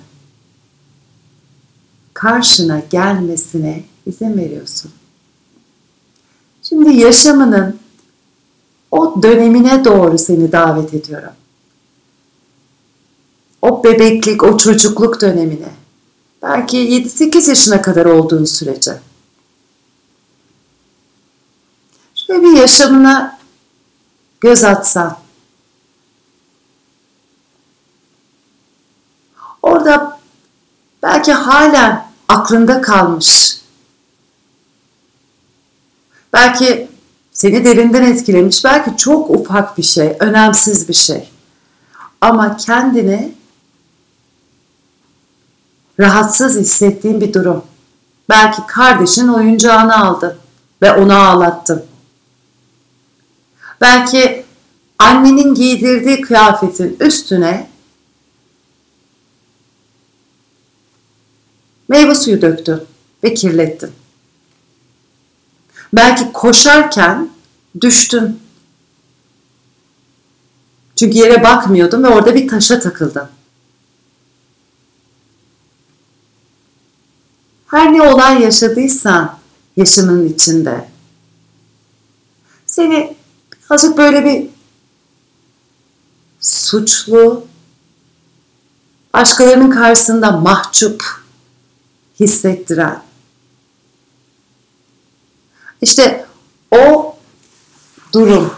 karşına 2.14 2.82
gelmesine 2.90 3.84
izin 4.06 4.36
veriyorsun. 4.36 4.90
Şimdi 6.62 6.96
yaşamının 6.96 7.78
o 8.90 9.22
dönemine 9.22 9.84
doğru 9.84 10.18
seni 10.18 10.52
davet 10.52 10.94
ediyorum. 10.94 11.32
O 13.62 13.84
bebeklik, 13.84 14.42
o 14.42 14.56
çocukluk 14.56 15.20
dönemine. 15.20 15.72
Belki 16.42 16.76
7-8 16.76 17.48
yaşına 17.48 17.82
kadar 17.82 18.04
olduğun 18.04 18.44
sürece. 18.44 19.11
Şöyle 22.32 22.44
bir 22.44 22.56
yaşamına 22.56 23.38
göz 24.40 24.64
atsan. 24.64 25.16
Orada 29.62 30.18
belki 31.02 31.32
halen 31.32 32.06
aklında 32.28 32.80
kalmış. 32.80 33.60
Belki 36.32 36.88
seni 37.32 37.64
derinden 37.64 38.02
etkilemiş. 38.02 38.64
Belki 38.64 38.96
çok 38.96 39.30
ufak 39.30 39.78
bir 39.78 39.82
şey, 39.82 40.16
önemsiz 40.20 40.88
bir 40.88 40.94
şey. 40.94 41.30
Ama 42.20 42.56
kendini 42.56 43.34
rahatsız 46.00 46.56
hissettiğin 46.56 47.20
bir 47.20 47.32
durum. 47.32 47.64
Belki 48.28 48.66
kardeşin 48.66 49.28
oyuncağını 49.28 50.06
aldı 50.06 50.38
ve 50.82 50.92
onu 50.92 51.14
ağlattın. 51.14 51.91
Belki 53.82 54.44
annenin 54.98 55.54
giydirdiği 55.54 56.20
kıyafetin 56.20 56.96
üstüne 57.00 57.70
meyve 61.88 62.14
suyu 62.14 62.42
döktün 62.42 62.82
ve 63.24 63.34
kirlettin. 63.34 63.90
Belki 65.92 66.32
koşarken 66.32 67.30
düştün. 67.80 68.40
Çünkü 70.96 71.18
yere 71.18 71.42
bakmıyordun 71.42 72.02
ve 72.02 72.08
orada 72.08 72.34
bir 72.34 72.48
taşa 72.48 72.80
takıldın. 72.80 73.28
Her 77.66 77.92
ne 77.92 78.02
olay 78.02 78.42
yaşadıysan 78.42 79.38
yaşamının 79.76 80.28
içinde 80.28 80.88
seni 82.66 83.21
birazcık 83.72 83.98
böyle 83.98 84.24
bir 84.24 84.48
suçlu, 86.40 87.44
başkalarının 89.14 89.70
karşısında 89.70 90.30
mahcup 90.30 91.04
hissettiren. 92.20 93.02
İşte 95.80 96.26
o 96.70 97.16
durum 98.12 98.54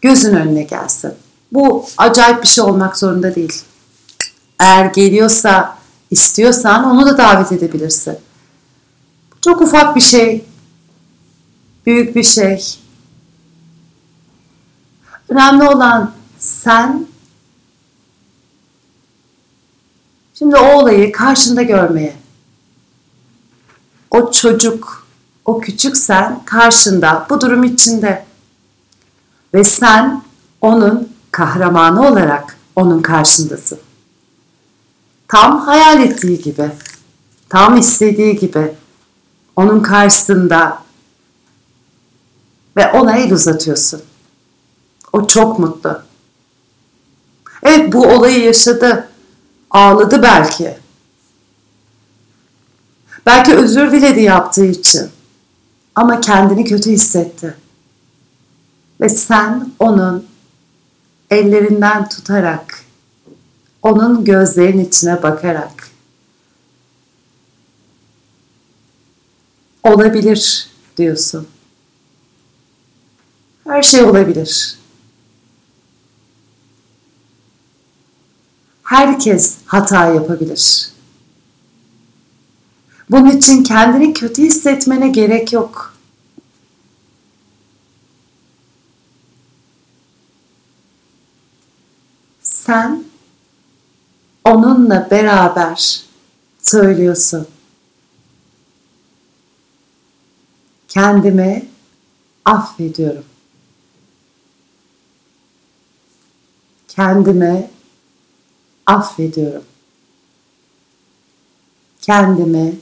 gözün 0.00 0.36
önüne 0.36 0.62
gelsin. 0.62 1.14
Bu 1.52 1.86
acayip 1.98 2.42
bir 2.42 2.48
şey 2.48 2.64
olmak 2.64 2.98
zorunda 2.98 3.34
değil. 3.34 3.62
Eğer 4.60 4.84
geliyorsa, 4.84 5.78
istiyorsan 6.10 6.84
onu 6.84 7.06
da 7.06 7.18
davet 7.18 7.52
edebilirsin. 7.52 8.18
Çok 9.40 9.60
ufak 9.60 9.96
bir 9.96 10.00
şey, 10.00 10.44
büyük 11.86 12.16
bir 12.16 12.22
şey. 12.22 12.81
Önemli 15.32 15.68
olan 15.68 16.12
sen 16.38 17.06
şimdi 20.34 20.56
o 20.56 20.80
olayı 20.80 21.12
karşında 21.12 21.62
görmeye. 21.62 22.16
O 24.10 24.30
çocuk, 24.30 25.06
o 25.44 25.60
küçük 25.60 25.96
sen 25.96 26.44
karşında, 26.44 27.26
bu 27.30 27.40
durum 27.40 27.64
içinde. 27.64 28.24
Ve 29.54 29.64
sen 29.64 30.22
onun 30.60 31.12
kahramanı 31.30 32.08
olarak 32.08 32.56
onun 32.76 33.02
karşındasın. 33.02 33.78
Tam 35.28 35.60
hayal 35.60 36.02
ettiği 36.02 36.42
gibi, 36.42 36.70
tam 37.48 37.76
istediği 37.76 38.36
gibi 38.36 38.74
onun 39.56 39.80
karşısında 39.80 40.82
ve 42.76 42.92
ona 42.92 43.16
el 43.16 43.32
uzatıyorsun. 43.32 44.02
O 45.12 45.26
çok 45.26 45.58
mutlu. 45.58 46.02
Evet 47.62 47.92
bu 47.92 48.06
olayı 48.06 48.44
yaşadı. 48.44 49.08
Ağladı 49.70 50.22
belki. 50.22 50.78
Belki 53.26 53.54
özür 53.54 53.92
diledi 53.92 54.20
yaptığı 54.20 54.64
için. 54.64 55.10
Ama 55.94 56.20
kendini 56.20 56.64
kötü 56.64 56.90
hissetti. 56.90 57.54
Ve 59.00 59.08
sen 59.08 59.72
onun 59.78 60.26
ellerinden 61.30 62.08
tutarak, 62.08 62.84
onun 63.82 64.24
gözlerin 64.24 64.78
içine 64.78 65.22
bakarak 65.22 65.88
olabilir 69.82 70.68
diyorsun. 70.96 71.48
Her 73.64 73.82
şey 73.82 74.02
olabilir. 74.02 74.81
Herkes 78.92 79.58
hata 79.66 80.06
yapabilir. 80.06 80.92
Bunun 83.10 83.30
için 83.30 83.62
kendini 83.62 84.14
kötü 84.14 84.42
hissetmene 84.42 85.08
gerek 85.08 85.52
yok. 85.52 85.94
Sen 92.42 93.04
onunla 94.44 95.08
beraber 95.10 96.04
söylüyorsun. 96.62 97.48
Kendimi 100.88 101.68
affediyorum. 102.44 103.24
Kendime 106.88 107.70
affediyorum. 108.86 109.64
Kendimi 112.00 112.76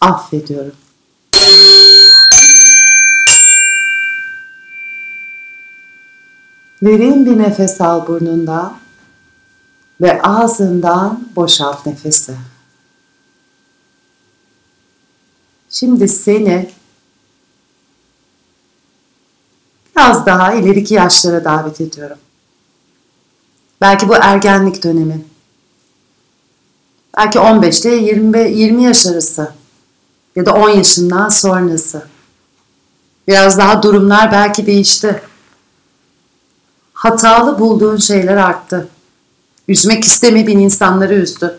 affediyorum. 0.00 0.74
Derin 6.82 7.26
bir 7.26 7.38
nefes 7.38 7.80
al 7.80 8.06
burnundan 8.06 8.78
ve 10.00 10.22
ağzından 10.22 11.28
boşalt 11.36 11.86
nefesi. 11.86 12.34
Şimdi 15.70 16.08
seni 16.08 16.70
biraz 19.96 20.26
daha 20.26 20.54
ileriki 20.54 20.94
yaşlara 20.94 21.44
davet 21.44 21.80
ediyorum. 21.80 22.18
Belki 23.84 24.08
bu 24.08 24.14
ergenlik 24.14 24.82
dönemin. 24.82 25.28
Belki 27.16 27.38
15 27.38 27.80
ile 27.80 27.94
20, 27.94 28.50
20 28.50 28.82
yaş 28.82 29.06
arası 29.06 29.52
ya 30.36 30.46
da 30.46 30.54
10 30.54 30.68
yaşından 30.68 31.28
sonrası. 31.28 32.06
Biraz 33.28 33.58
daha 33.58 33.82
durumlar 33.82 34.32
belki 34.32 34.66
değişti. 34.66 35.22
Hatalı 36.92 37.58
bulduğun 37.58 37.96
şeyler 37.96 38.36
arttı. 38.36 38.88
Üzmek 39.68 40.04
istemediğin 40.04 40.58
insanları 40.58 41.14
üzdü. 41.14 41.58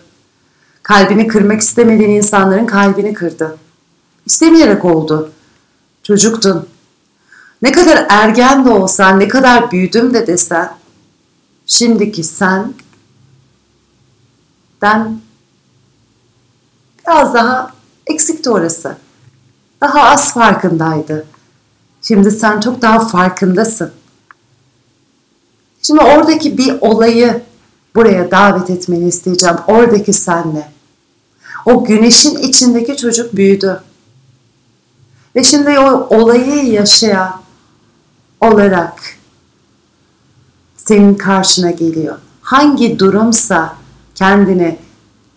Kalbini 0.84 1.28
kırmak 1.28 1.62
istemediğin 1.62 2.10
insanların 2.10 2.66
kalbini 2.66 3.14
kırdı. 3.14 3.58
İstemeyerek 4.26 4.86
oldu. 4.86 5.32
Çocuktun. 6.04 6.68
Ne 7.62 7.72
kadar 7.72 8.06
ergen 8.10 8.66
de 8.66 8.70
olsan, 8.70 9.20
ne 9.20 9.28
kadar 9.28 9.72
büyüdüm 9.72 10.14
de 10.14 10.28
desen, 10.28 10.72
şimdiki 11.66 12.24
sen 12.24 12.74
den 14.82 15.22
biraz 17.00 17.34
daha 17.34 17.74
eksikti 18.08 18.50
orası. 18.50 18.98
Daha 19.82 20.02
az 20.02 20.34
farkındaydı. 20.34 21.28
Şimdi 22.02 22.32
sen 22.32 22.60
çok 22.60 22.82
daha 22.82 23.00
farkındasın. 23.08 23.92
Şimdi 25.82 26.02
oradaki 26.02 26.58
bir 26.58 26.82
olayı 26.82 27.42
buraya 27.96 28.32
davet 28.32 28.70
etmeni 28.70 29.08
isteyeceğim. 29.08 29.58
Oradaki 29.68 30.14
senle. 30.14 30.72
O 31.66 31.84
güneşin 31.84 32.38
içindeki 32.38 32.98
çocuk 32.98 33.36
büyüdü. 33.36 33.82
Ve 35.36 35.44
şimdi 35.44 35.80
o 35.80 36.18
olayı 36.18 36.66
yaşayan 36.66 37.42
olarak 38.42 39.02
senin 40.88 41.16
karşına 41.16 41.72
geliyor. 41.72 42.18
Hangi 42.42 43.00
durumsa 43.00 43.76
kendini 44.16 44.80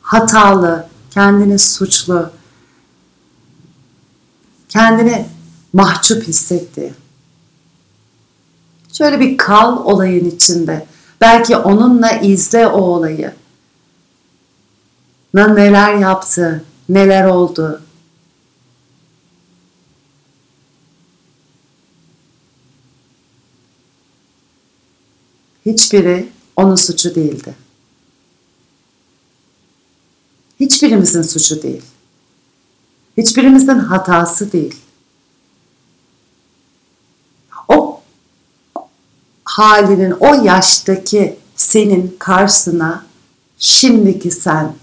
hatalı, 0.02 0.86
kendini 1.10 1.58
suçlu, 1.58 2.30
kendini 4.68 5.26
mahcup 5.72 6.22
hissetti. 6.22 6.94
Şöyle 8.92 9.20
bir 9.20 9.36
kal 9.36 9.84
olayın 9.84 10.30
içinde. 10.30 10.86
Belki 11.20 11.56
onunla 11.56 12.10
izle 12.10 12.66
o 12.66 12.80
olayı. 12.80 13.32
Neler 15.34 15.94
yaptı, 15.94 16.64
neler 16.88 17.24
oldu. 17.24 17.82
Hiçbiri 25.68 26.28
onun 26.56 26.74
suçu 26.74 27.14
değildi. 27.14 27.54
Hiçbirimizin 30.60 31.22
suçu 31.22 31.62
değil. 31.62 31.82
Hiçbirimizin 33.16 33.78
hatası 33.78 34.52
değil. 34.52 34.80
O 37.68 38.00
halinin, 39.44 40.10
o 40.10 40.34
yaştaki 40.34 41.36
senin 41.56 42.16
karşısına 42.18 43.06
şimdiki 43.58 44.30
sen 44.30 44.74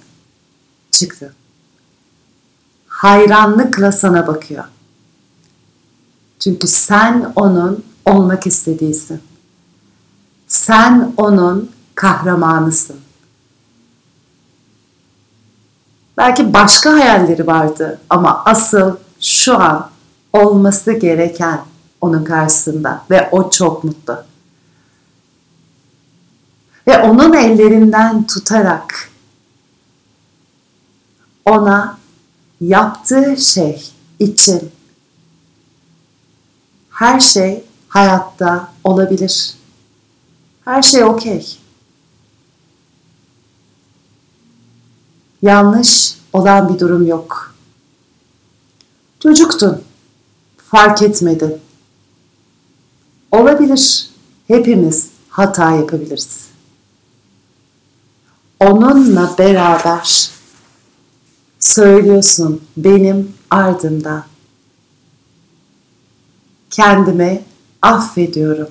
çıktı. 0.91 1.35
Hayranlıkla 2.87 3.91
sana 3.91 4.27
bakıyor. 4.27 4.65
Çünkü 6.39 6.67
sen 6.67 7.33
onun 7.35 7.85
olmak 8.05 8.47
istediğisin. 8.47 9.21
Sen 10.47 11.13
onun 11.17 11.71
kahramanısın. 11.95 12.99
Belki 16.17 16.53
başka 16.53 16.93
hayalleri 16.93 17.47
vardı 17.47 17.99
ama 18.09 18.43
asıl 18.45 18.95
şu 19.19 19.61
an 19.61 19.89
olması 20.33 20.93
gereken 20.93 21.61
onun 22.01 22.23
karşısında 22.23 23.01
ve 23.11 23.29
o 23.31 23.49
çok 23.49 23.83
mutlu. 23.83 24.23
Ve 26.87 26.97
onun 26.97 27.33
ellerinden 27.33 28.27
tutarak 28.27 29.09
ona 31.45 31.97
yaptığı 32.61 33.37
şey 33.37 33.91
için 34.19 34.71
her 36.89 37.19
şey 37.19 37.63
hayatta 37.87 38.71
olabilir. 38.83 39.54
Her 40.65 40.81
şey 40.81 41.03
okey. 41.03 41.57
Yanlış 45.41 46.17
olan 46.33 46.73
bir 46.73 46.79
durum 46.79 47.07
yok. 47.07 47.55
Çocuktun. 49.19 49.81
Fark 50.57 51.01
etmedin. 51.01 51.57
Olabilir. 53.31 54.09
Hepimiz 54.47 55.09
hata 55.29 55.71
yapabiliriz. 55.71 56.47
Onunla 58.59 59.35
beraber 59.37 60.29
söylüyorsun 61.59 62.61
benim 62.77 63.33
ardımda. 63.49 64.25
Kendimi 66.69 67.43
affediyorum. 67.81 68.69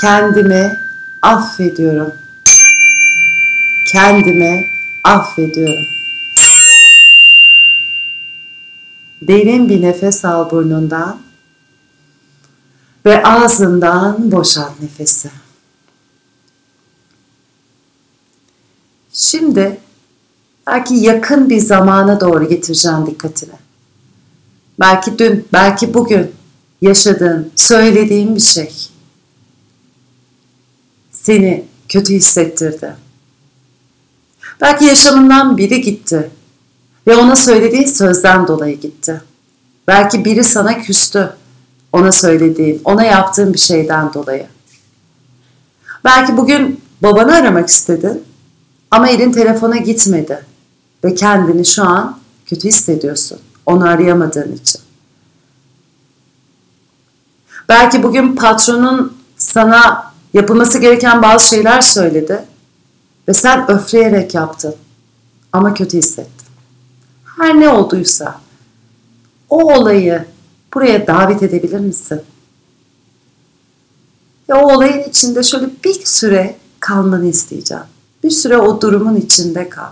Kendimi 0.00 0.78
affediyorum. 1.22 2.12
Kendimi 3.92 4.66
affediyorum. 5.04 5.84
Derin 9.22 9.68
bir 9.68 9.82
nefes 9.82 10.24
al 10.24 10.50
burnundan 10.50 11.18
ve 13.06 13.22
ağzından 13.22 14.32
boşalt 14.32 14.80
nefesi. 14.80 15.30
Şimdi 19.12 19.80
belki 20.66 20.94
yakın 20.94 21.50
bir 21.50 21.60
zamana 21.60 22.20
doğru 22.20 22.48
getireceğim 22.48 23.06
dikkatini. 23.06 23.54
Belki 24.80 25.18
dün, 25.18 25.48
belki 25.52 25.94
bugün 25.94 26.30
yaşadığın, 26.82 27.52
söylediğin 27.56 28.34
bir 28.36 28.40
şey 28.40 28.90
seni 31.28 31.64
kötü 31.88 32.14
hissettirdi. 32.14 32.96
Belki 34.60 34.84
yaşamından 34.84 35.56
biri 35.56 35.80
gitti 35.80 36.30
ve 37.06 37.16
ona 37.16 37.36
söylediği 37.36 37.88
sözden 37.88 38.48
dolayı 38.48 38.80
gitti. 38.80 39.22
Belki 39.88 40.24
biri 40.24 40.44
sana 40.44 40.78
küstü 40.78 41.32
ona 41.92 42.12
söylediğin, 42.12 42.80
ona 42.84 43.04
yaptığın 43.04 43.54
bir 43.54 43.58
şeyden 43.58 44.14
dolayı. 44.14 44.46
Belki 46.04 46.36
bugün 46.36 46.80
babanı 47.02 47.34
aramak 47.34 47.68
istedin 47.68 48.24
ama 48.90 49.08
elin 49.08 49.32
telefona 49.32 49.76
gitmedi 49.76 50.44
ve 51.04 51.14
kendini 51.14 51.66
şu 51.66 51.84
an 51.84 52.18
kötü 52.46 52.68
hissediyorsun 52.68 53.38
onu 53.66 53.88
arayamadığın 53.88 54.52
için. 54.52 54.80
Belki 57.68 58.02
bugün 58.02 58.36
patronun 58.36 59.16
sana 59.36 60.07
yapılması 60.34 60.78
gereken 60.78 61.22
bazı 61.22 61.48
şeyler 61.48 61.80
söyledi 61.80 62.44
ve 63.28 63.34
sen 63.34 63.70
öfleyerek 63.70 64.34
yaptın 64.34 64.74
ama 65.52 65.74
kötü 65.74 65.98
hissettin. 65.98 66.46
Her 67.36 67.60
ne 67.60 67.68
olduysa 67.68 68.40
o 69.50 69.74
olayı 69.74 70.24
buraya 70.74 71.06
davet 71.06 71.42
edebilir 71.42 71.80
misin? 71.80 72.20
Ve 74.48 74.54
o 74.54 74.74
olayın 74.74 75.08
içinde 75.08 75.42
şöyle 75.42 75.66
bir 75.84 76.04
süre 76.04 76.56
kalmanı 76.80 77.26
isteyeceğim. 77.26 77.84
Bir 78.24 78.30
süre 78.30 78.56
o 78.56 78.80
durumun 78.80 79.16
içinde 79.16 79.68
kal. 79.68 79.90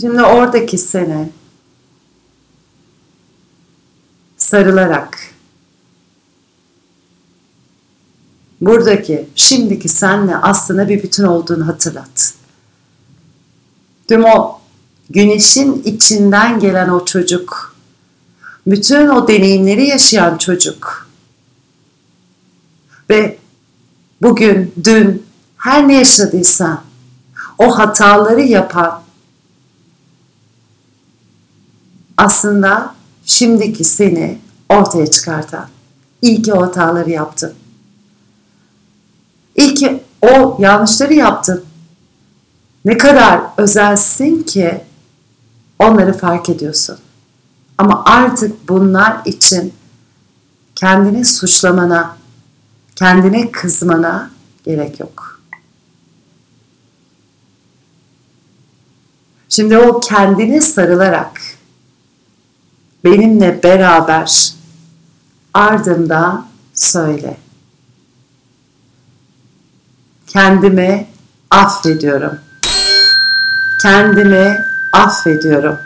Şimdi 0.00 0.22
oradaki 0.22 0.78
seni 0.78 1.28
sarılarak 4.36 5.18
buradaki 8.60 9.28
şimdiki 9.34 9.88
senle 9.88 10.36
aslında 10.36 10.88
bir 10.88 11.02
bütün 11.02 11.24
olduğunu 11.24 11.66
hatırlat. 11.66 12.34
Tüm 14.08 14.24
o 14.24 14.60
güneşin 15.10 15.82
içinden 15.82 16.60
gelen 16.60 16.88
o 16.88 17.04
çocuk, 17.04 17.76
bütün 18.66 19.08
o 19.08 19.28
deneyimleri 19.28 19.86
yaşayan 19.86 20.38
çocuk 20.38 21.08
ve 23.10 23.38
bugün, 24.22 24.74
dün 24.84 25.26
her 25.56 25.88
ne 25.88 25.94
yaşadıysan 25.94 26.82
o 27.58 27.78
hataları 27.78 28.40
yapan 28.40 29.09
aslında 32.20 32.94
şimdiki 33.24 33.84
seni 33.84 34.38
ortaya 34.68 35.10
çıkartan. 35.10 35.68
İyi 36.22 36.42
ki 36.42 36.54
o 36.54 36.62
hataları 36.62 37.10
yaptın. 37.10 37.54
İyi 39.56 39.74
ki 39.74 40.02
o 40.22 40.56
yanlışları 40.60 41.14
yaptın. 41.14 41.64
Ne 42.84 42.98
kadar 42.98 43.40
özelsin 43.56 44.42
ki 44.42 44.84
onları 45.78 46.18
fark 46.18 46.48
ediyorsun. 46.48 46.98
Ama 47.78 48.04
artık 48.04 48.68
bunlar 48.68 49.20
için 49.24 49.72
kendini 50.74 51.24
suçlamana, 51.24 52.16
kendine 52.96 53.50
kızmana 53.50 54.30
gerek 54.64 55.00
yok. 55.00 55.40
Şimdi 59.48 59.78
o 59.78 60.00
kendini 60.00 60.62
sarılarak 60.62 61.40
benimle 63.04 63.62
beraber 63.62 64.52
ardında 65.54 66.44
söyle. 66.74 67.36
Kendimi 70.26 71.06
affediyorum. 71.50 72.38
Kendimi 73.82 74.58
affediyorum. 74.92 75.78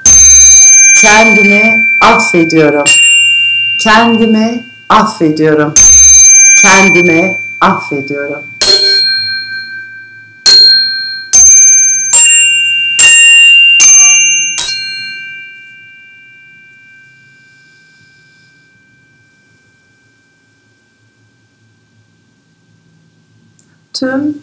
Kendimi 1.00 1.84
affediyorum. 2.02 2.84
Kendimi 3.82 4.64
affediyorum. 4.88 5.74
Kendimi 6.62 7.36
affediyorum. 7.60 8.53
Tüm 24.04 24.38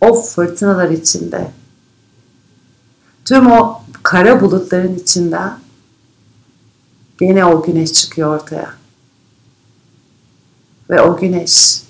o 0.00 0.22
fırtınalar 0.22 0.90
içinde, 0.90 1.50
tüm 3.24 3.52
o 3.52 3.82
kara 4.02 4.40
bulutların 4.40 4.94
içinden 4.94 5.58
Yine 7.20 7.44
o 7.44 7.62
güneş 7.62 7.92
çıkıyor 7.92 8.36
ortaya. 8.36 8.74
Ve 10.90 11.00
o 11.00 11.16
güneş 11.16 11.82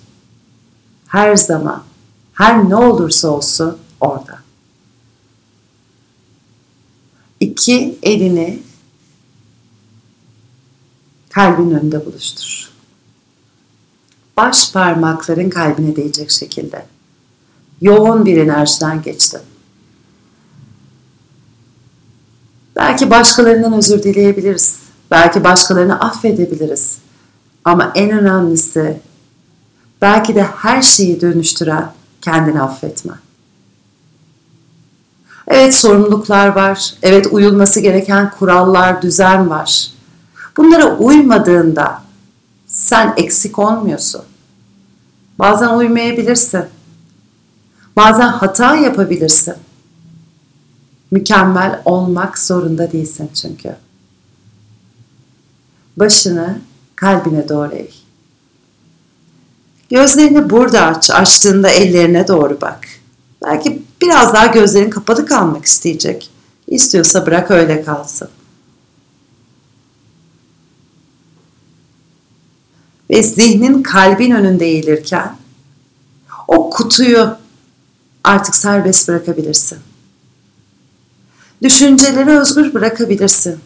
her 1.07 1.37
zaman, 1.37 1.85
her 2.33 2.69
ne 2.69 2.77
olursa 2.77 3.29
olsun 3.29 3.79
orada. 4.01 4.39
İki 7.41 7.99
elini 8.03 8.63
kalbin 11.31 11.71
önünde 11.71 12.07
buluştur. 12.07 12.76
Baş 14.37 14.73
parmakların 14.73 15.51
kalbine 15.51 15.97
değecek 15.97 16.31
şekilde. 16.31 16.87
Yoğun 17.81 18.27
bir 18.27 18.37
enerjiden 18.37 19.03
geçtin. 19.03 19.41
Belki 22.77 23.11
başkalarından 23.11 23.73
özür 23.73 24.03
dileyebiliriz. 24.03 24.79
Belki 25.11 25.45
başkalarını 25.45 26.01
affedebiliriz. 26.01 26.99
Ama 27.65 27.93
en 27.95 28.11
önemlisi 28.11 29.01
belki 30.03 30.35
de 30.35 30.43
her 30.43 30.83
şeyi 30.83 31.21
dönüştüren 31.21 31.93
kendini 32.21 32.63
affetme. 32.63 33.13
Evet 35.49 35.75
sorumluluklar 35.75 36.49
var. 36.49 36.95
Evet 37.03 37.27
uyulması 37.31 37.81
gereken 37.81 38.31
kurallar, 38.31 39.03
düzen 39.03 39.51
var. 39.51 39.91
Bunlara 40.57 40.97
uymadığında 40.97 42.06
sen 42.77 43.15
eksik 43.17 43.59
olmuyorsun. 43.59 44.23
Bazen 45.39 45.69
uymayabilirsin. 45.69 46.65
Bazen 47.97 48.29
hata 48.29 48.77
yapabilirsin. 48.77 49.55
Mükemmel 51.11 51.83
olmak 51.85 52.39
zorunda 52.39 52.93
değilsin 52.93 53.31
çünkü. 53.35 53.77
Başını 55.97 56.61
kalbine 56.97 57.49
doğru 57.49 57.75
eğ. 57.75 57.91
Gözlerini 59.91 60.51
burada 60.51 60.87
aç. 60.87 61.11
Açtığında 61.11 61.69
ellerine 61.71 62.29
doğru 62.29 62.61
bak. 62.61 62.89
Belki 63.45 63.83
biraz 64.03 64.35
daha 64.35 64.47
gözlerin 64.47 64.91
kapalı 64.91 65.27
kalmak 65.27 65.65
isteyecek. 65.65 66.31
İstiyorsa 66.67 67.27
bırak 67.27 67.51
öyle 67.51 67.83
kalsın. 67.83 68.29
Ve 73.11 73.23
zihnin 73.23 73.83
kalbin 73.83 74.31
önünde 74.31 74.67
eğilirken 74.67 75.37
o 76.49 76.71
kutuyu 76.71 77.37
artık 78.25 78.55
serbest 78.55 79.09
bırakabilirsin. 79.09 79.79
Düşünceleri 81.63 82.31
özgür 82.31 82.75
bırakabilirsin. 82.75 83.61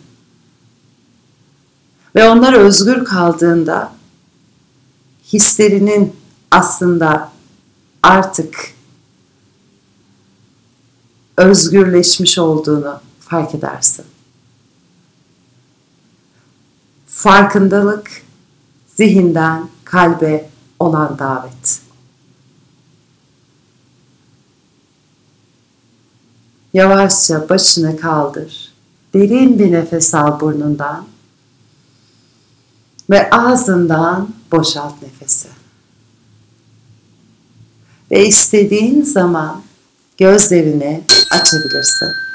Ve 2.14 2.29
onlar 2.29 2.53
özgür 2.53 3.05
kaldığında 3.05 3.92
hislerinin 5.33 6.16
aslında 6.50 7.33
artık 8.03 8.74
özgürleşmiş 11.37 12.38
olduğunu 12.38 13.00
fark 13.20 13.55
edersin. 13.55 14.05
Farkındalık 17.07 18.22
zihinden 19.01 19.69
kalbe 19.85 20.49
olan 20.79 21.19
davet. 21.19 21.81
Yavaşça 26.75 27.49
başını 27.49 27.97
kaldır. 27.97 28.73
Derin 29.15 29.59
bir 29.59 29.73
nefes 29.73 30.15
al 30.15 30.41
burnundan 30.41 31.07
ve 33.11 33.31
ağzından 33.31 34.29
boşalt 34.53 35.03
nefesi. 35.03 35.49
Ve 38.11 38.27
istediğin 38.27 39.03
zaman 39.03 39.63
gözlerini 40.19 41.03
açabilirsin. 41.31 42.30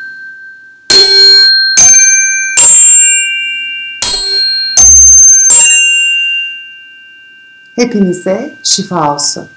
Hepinize 7.75 8.53
şifa 8.63 9.15
olsun. 9.15 9.47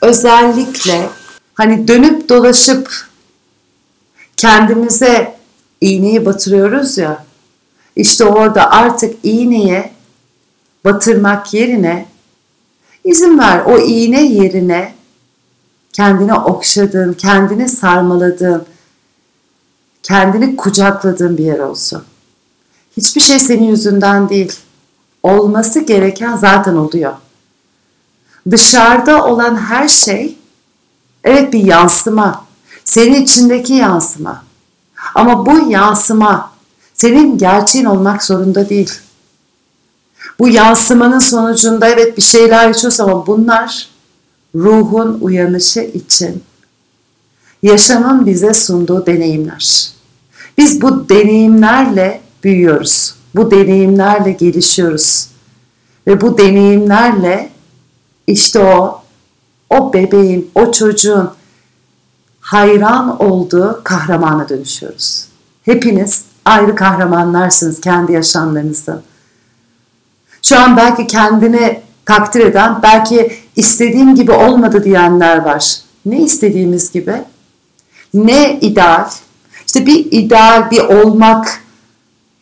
Özellikle 0.00 1.08
hani 1.54 1.88
dönüp 1.88 2.28
dolaşıp 2.28 3.08
kendimize 4.36 5.38
iğneyi 5.80 6.26
batırıyoruz 6.26 6.98
ya. 6.98 7.24
İşte 7.96 8.24
orada 8.24 8.70
artık 8.70 9.16
iğneye 9.22 9.92
batırmak 10.84 11.54
yerine 11.54 12.06
izin 13.04 13.38
ver 13.38 13.62
o 13.66 13.78
iğne 13.78 14.26
yerine 14.26 14.94
kendini 15.92 16.34
okşadığın, 16.34 17.12
kendini 17.12 17.68
sarmaladığın, 17.68 18.64
kendini 20.02 20.56
kucakladığın 20.56 21.38
bir 21.38 21.44
yer 21.44 21.58
olsun. 21.58 22.04
Hiçbir 22.96 23.20
şey 23.20 23.38
senin 23.38 23.64
yüzünden 23.64 24.28
değil. 24.28 24.52
Olması 25.22 25.80
gereken 25.80 26.36
zaten 26.36 26.76
oluyor. 26.76 27.12
Dışarıda 28.50 29.24
olan 29.24 29.56
her 29.56 29.88
şey 29.88 30.38
evet 31.24 31.52
bir 31.52 31.64
yansıma. 31.64 32.44
Senin 32.84 33.22
içindeki 33.22 33.72
yansıma. 33.72 34.44
Ama 35.14 35.46
bu 35.46 35.70
yansıma 35.70 36.52
senin 36.94 37.38
gerçeğin 37.38 37.84
olmak 37.84 38.22
zorunda 38.22 38.68
değil. 38.68 38.92
Bu 40.38 40.48
yansımanın 40.48 41.18
sonucunda 41.18 41.88
evet 41.88 42.16
bir 42.16 42.22
şeyler 42.22 42.66
yaşıyoruz 42.66 43.00
ama 43.00 43.26
bunlar 43.26 43.88
ruhun 44.54 45.18
uyanışı 45.20 45.80
için 45.80 46.42
yaşamın 47.62 48.26
bize 48.26 48.54
sunduğu 48.54 49.06
deneyimler. 49.06 49.90
Biz 50.58 50.82
bu 50.82 51.08
deneyimlerle 51.08 52.20
büyüyoruz. 52.44 53.14
Bu 53.34 53.50
deneyimlerle 53.50 54.32
gelişiyoruz. 54.32 55.28
Ve 56.06 56.20
bu 56.20 56.38
deneyimlerle 56.38 57.50
işte 58.26 58.58
o 58.60 59.02
o 59.70 59.92
bebeğin, 59.92 60.50
o 60.54 60.72
çocuğun 60.72 61.30
hayran 62.40 63.22
olduğu 63.22 63.80
kahramana 63.84 64.48
dönüşüyoruz. 64.48 65.24
Hepiniz 65.62 66.24
ayrı 66.44 66.74
kahramanlarsınız 66.74 67.80
kendi 67.80 68.12
yaşamlarınızda. 68.12 69.02
Şu 70.42 70.58
an 70.58 70.76
belki 70.76 71.06
kendini 71.06 71.80
takdir 72.04 72.40
eden, 72.40 72.82
belki 72.82 73.32
istediğim 73.56 74.14
gibi 74.14 74.32
olmadı 74.32 74.84
diyenler 74.84 75.38
var. 75.38 75.80
Ne 76.06 76.20
istediğimiz 76.22 76.92
gibi? 76.92 77.14
Ne 78.14 78.60
ideal? 78.60 79.10
İşte 79.66 79.86
bir 79.86 80.12
ideal, 80.12 80.70
bir 80.70 80.80
olmak, 80.80 81.60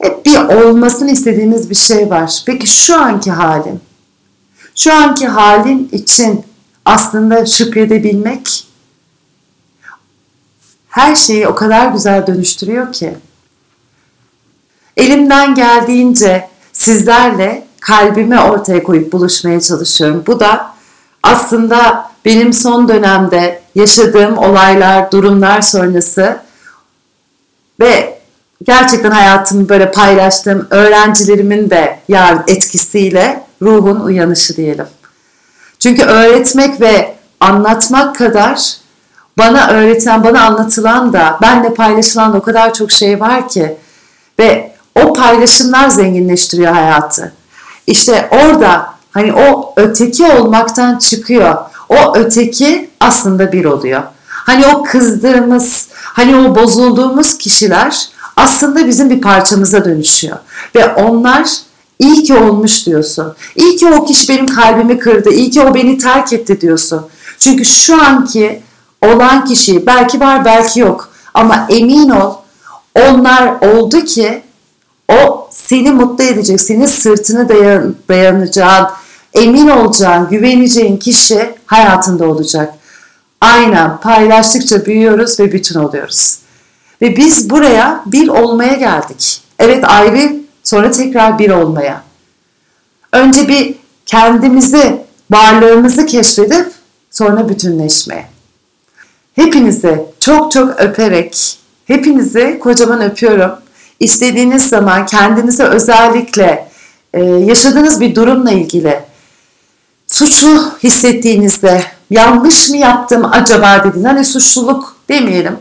bir 0.03 0.37
olmasını 0.39 1.11
istediğimiz 1.11 1.71
bir 1.71 1.75
şey 1.75 2.11
var. 2.11 2.43
Peki 2.47 2.67
şu 2.67 3.01
anki 3.01 3.31
halin? 3.31 3.81
Şu 4.75 4.95
anki 4.95 5.27
halin 5.27 5.89
için 5.93 6.45
aslında 6.85 7.47
şükredebilmek 7.47 8.67
her 10.89 11.17
şeyi 11.17 11.49
o 11.49 11.55
kadar 11.55 11.87
güzel 11.87 12.27
dönüştürüyor 12.27 12.93
ki. 12.93 13.15
Elimden 14.97 15.55
geldiğince 15.55 16.49
sizlerle 16.73 17.67
kalbimi 17.81 18.41
ortaya 18.41 18.83
koyup 18.83 19.13
buluşmaya 19.13 19.61
çalışıyorum. 19.61 20.25
Bu 20.27 20.41
da 20.41 20.75
aslında 21.23 22.11
benim 22.25 22.53
son 22.53 22.89
dönemde 22.89 23.63
yaşadığım 23.75 24.39
olaylar, 24.39 25.13
durumlar 25.13 25.61
sonrası 25.61 26.41
ve 27.81 28.16
gerçekten 28.63 29.11
hayatımı 29.11 29.69
böyle 29.69 29.91
paylaştığım 29.91 30.67
öğrencilerimin 30.71 31.71
de 31.71 31.99
yar 32.09 32.39
etkisiyle 32.47 33.45
ruhun 33.63 34.01
uyanışı 34.01 34.57
diyelim. 34.57 34.87
Çünkü 35.79 36.03
öğretmek 36.03 36.81
ve 36.81 37.15
anlatmak 37.41 38.17
kadar 38.17 38.77
bana 39.39 39.69
öğreten, 39.69 40.25
bana 40.25 40.43
anlatılan 40.43 41.13
da, 41.13 41.39
benle 41.43 41.75
paylaşılan 41.75 42.33
da 42.33 42.37
o 42.39 42.43
kadar 42.43 42.75
çok 42.75 42.93
şey 42.93 43.21
var 43.21 43.49
ki 43.49 43.77
ve 44.39 44.73
o 44.95 45.13
paylaşımlar 45.13 45.89
zenginleştiriyor 45.89 46.73
hayatı. 46.73 47.33
İşte 47.87 48.29
orada 48.31 48.87
hani 49.11 49.33
o 49.33 49.73
öteki 49.77 50.25
olmaktan 50.27 50.99
çıkıyor. 50.99 51.57
O 51.89 52.17
öteki 52.17 52.91
aslında 53.01 53.53
bir 53.53 53.65
oluyor. 53.65 54.03
Hani 54.29 54.67
o 54.67 54.83
kızdığımız, 54.83 55.89
hani 55.93 56.37
o 56.37 56.55
bozulduğumuz 56.55 57.39
kişiler 57.39 58.09
aslında 58.37 58.87
bizim 58.87 59.11
bir 59.11 59.21
parçamıza 59.21 59.85
dönüşüyor. 59.85 60.37
Ve 60.75 60.95
onlar 60.95 61.49
iyi 61.99 62.23
ki 62.23 62.35
olmuş 62.35 62.87
diyorsun. 62.87 63.35
İyi 63.57 63.77
ki 63.77 63.87
o 63.87 64.05
kişi 64.05 64.29
benim 64.29 64.47
kalbimi 64.47 64.99
kırdı. 64.99 65.31
İyi 65.31 65.51
ki 65.51 65.61
o 65.61 65.75
beni 65.75 65.99
terk 65.99 66.33
etti 66.33 66.61
diyorsun. 66.61 67.07
Çünkü 67.39 67.65
şu 67.65 68.03
anki 68.03 68.63
olan 69.05 69.45
kişi 69.45 69.87
belki 69.87 70.21
var 70.21 70.45
belki 70.45 70.81
yok. 70.81 71.09
Ama 71.35 71.67
emin 71.71 72.11
ol 72.11 72.35
onlar 72.95 73.61
oldu 73.61 74.01
ki 74.01 74.43
o 75.13 75.49
seni 75.51 75.91
mutlu 75.91 76.25
edecek, 76.25 76.61
senin 76.61 76.87
sırtını 76.87 77.49
dayan, 77.49 77.97
dayanacağın, 78.09 78.87
emin 79.35 79.69
olacağın, 79.69 80.29
güveneceğin 80.29 80.97
kişi 80.97 81.55
hayatında 81.67 82.29
olacak. 82.29 82.75
Aynen 83.41 84.01
paylaştıkça 84.01 84.87
büyüyoruz 84.87 85.41
ve 85.41 85.53
bütün 85.53 85.81
oluyoruz. 85.81 86.46
Ve 87.03 87.17
biz 87.17 87.51
buraya 87.51 88.03
bir 88.07 88.29
olmaya 88.29 88.75
geldik. 88.75 89.41
Evet 89.59 89.85
ayrı 89.85 90.37
sonra 90.65 90.91
tekrar 90.91 91.39
bir 91.39 91.51
olmaya. 91.51 92.03
Önce 93.13 93.49
bir 93.49 93.75
kendimizi, 94.07 95.01
varlığımızı 95.31 96.07
keşfedip 96.07 96.67
sonra 97.11 97.49
bütünleşmeye. 97.49 98.27
Hepinizi 99.35 100.03
çok 100.21 100.53
çok 100.53 100.81
öperek, 100.81 101.59
hepinizi 101.85 102.59
kocaman 102.59 103.01
öpüyorum. 103.01 103.51
İstediğiniz 104.01 104.69
zaman 104.69 105.07
kendinize 105.07 105.65
özellikle 105.65 106.69
e, 107.15 107.25
yaşadığınız 107.25 108.01
bir 108.01 108.15
durumla 108.15 108.51
ilgili 108.51 109.01
suçlu 110.07 110.73
hissettiğinizde 110.83 111.83
yanlış 112.11 112.71
mı 112.71 112.77
yaptım 112.77 113.25
acaba 113.33 113.79
dediğinizde 113.79 114.09
hani 114.09 114.25
suçluluk 114.25 114.97
demeyelim 115.09 115.59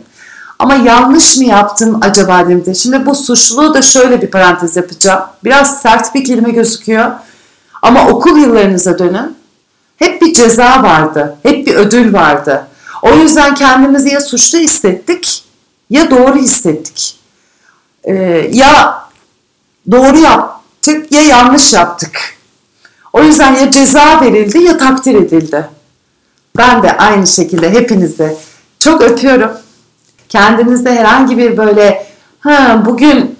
ama 0.59 0.75
yanlış 0.75 1.37
mı 1.37 1.43
yaptım 1.43 1.99
acaba 2.01 2.43
dediğinizde 2.43 2.73
şimdi 2.73 3.05
bu 3.05 3.15
suçluluğu 3.15 3.73
da 3.73 3.81
şöyle 3.81 4.21
bir 4.21 4.31
parantez 4.31 4.75
yapacağım. 4.75 5.23
Biraz 5.43 5.81
sert 5.81 6.15
bir 6.15 6.25
kelime 6.25 6.51
gözüküyor. 6.51 7.11
Ama 7.81 8.07
okul 8.07 8.37
yıllarınıza 8.37 8.99
dönün. 8.99 9.37
Hep 9.97 10.21
bir 10.21 10.33
ceza 10.33 10.83
vardı. 10.83 11.37
Hep 11.43 11.67
bir 11.67 11.75
ödül 11.75 12.13
vardı. 12.13 12.67
O 13.01 13.13
yüzden 13.13 13.55
kendimizi 13.55 14.09
ya 14.09 14.21
suçlu 14.21 14.59
hissettik 14.59 15.43
ya 15.89 16.11
doğru 16.11 16.35
hissettik. 16.35 17.19
Ee, 18.03 18.13
ya 18.51 19.03
doğru 19.91 20.17
yaptık 20.17 21.11
ya 21.11 21.21
yanlış 21.21 21.73
yaptık. 21.73 22.35
O 23.13 23.23
yüzden 23.23 23.55
ya 23.55 23.71
ceza 23.71 24.21
verildi 24.21 24.63
ya 24.63 24.77
takdir 24.77 25.15
edildi. 25.15 25.69
Ben 26.57 26.83
de 26.83 26.97
aynı 26.97 27.27
şekilde 27.27 27.69
hepinizi 27.69 28.37
çok 28.79 29.01
öpüyorum. 29.01 29.51
Kendinizde 30.29 30.95
herhangi 30.95 31.37
bir 31.37 31.57
böyle 31.57 32.07
ha 32.39 32.83
bugün 32.85 33.39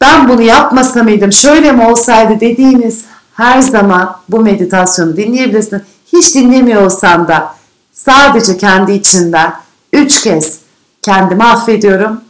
ben 0.00 0.28
bunu 0.28 0.42
yapmasa 0.42 1.02
mıydım, 1.02 1.32
şöyle 1.32 1.72
mi 1.72 1.86
olsaydı 1.86 2.40
dediğiniz 2.40 3.04
her 3.34 3.60
zaman 3.60 4.16
bu 4.28 4.40
meditasyonu 4.40 5.16
dinleyebilirsin. 5.16 5.82
Hiç 6.12 6.34
dinlemiyor 6.34 6.82
olsan 6.82 7.28
da 7.28 7.54
sadece 7.92 8.56
kendi 8.56 8.92
içinden 8.92 9.54
üç 9.92 10.22
kez 10.22 10.60
kendimi 11.02 11.44
affediyorum, 11.44 12.20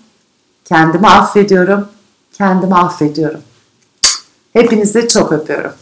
kendimi 0.64 1.06
affediyorum, 1.08 1.88
kendimi 2.32 2.74
affediyorum. 2.74 3.40
Hepinizi 4.52 5.08
çok 5.08 5.32
öpüyorum. 5.32 5.72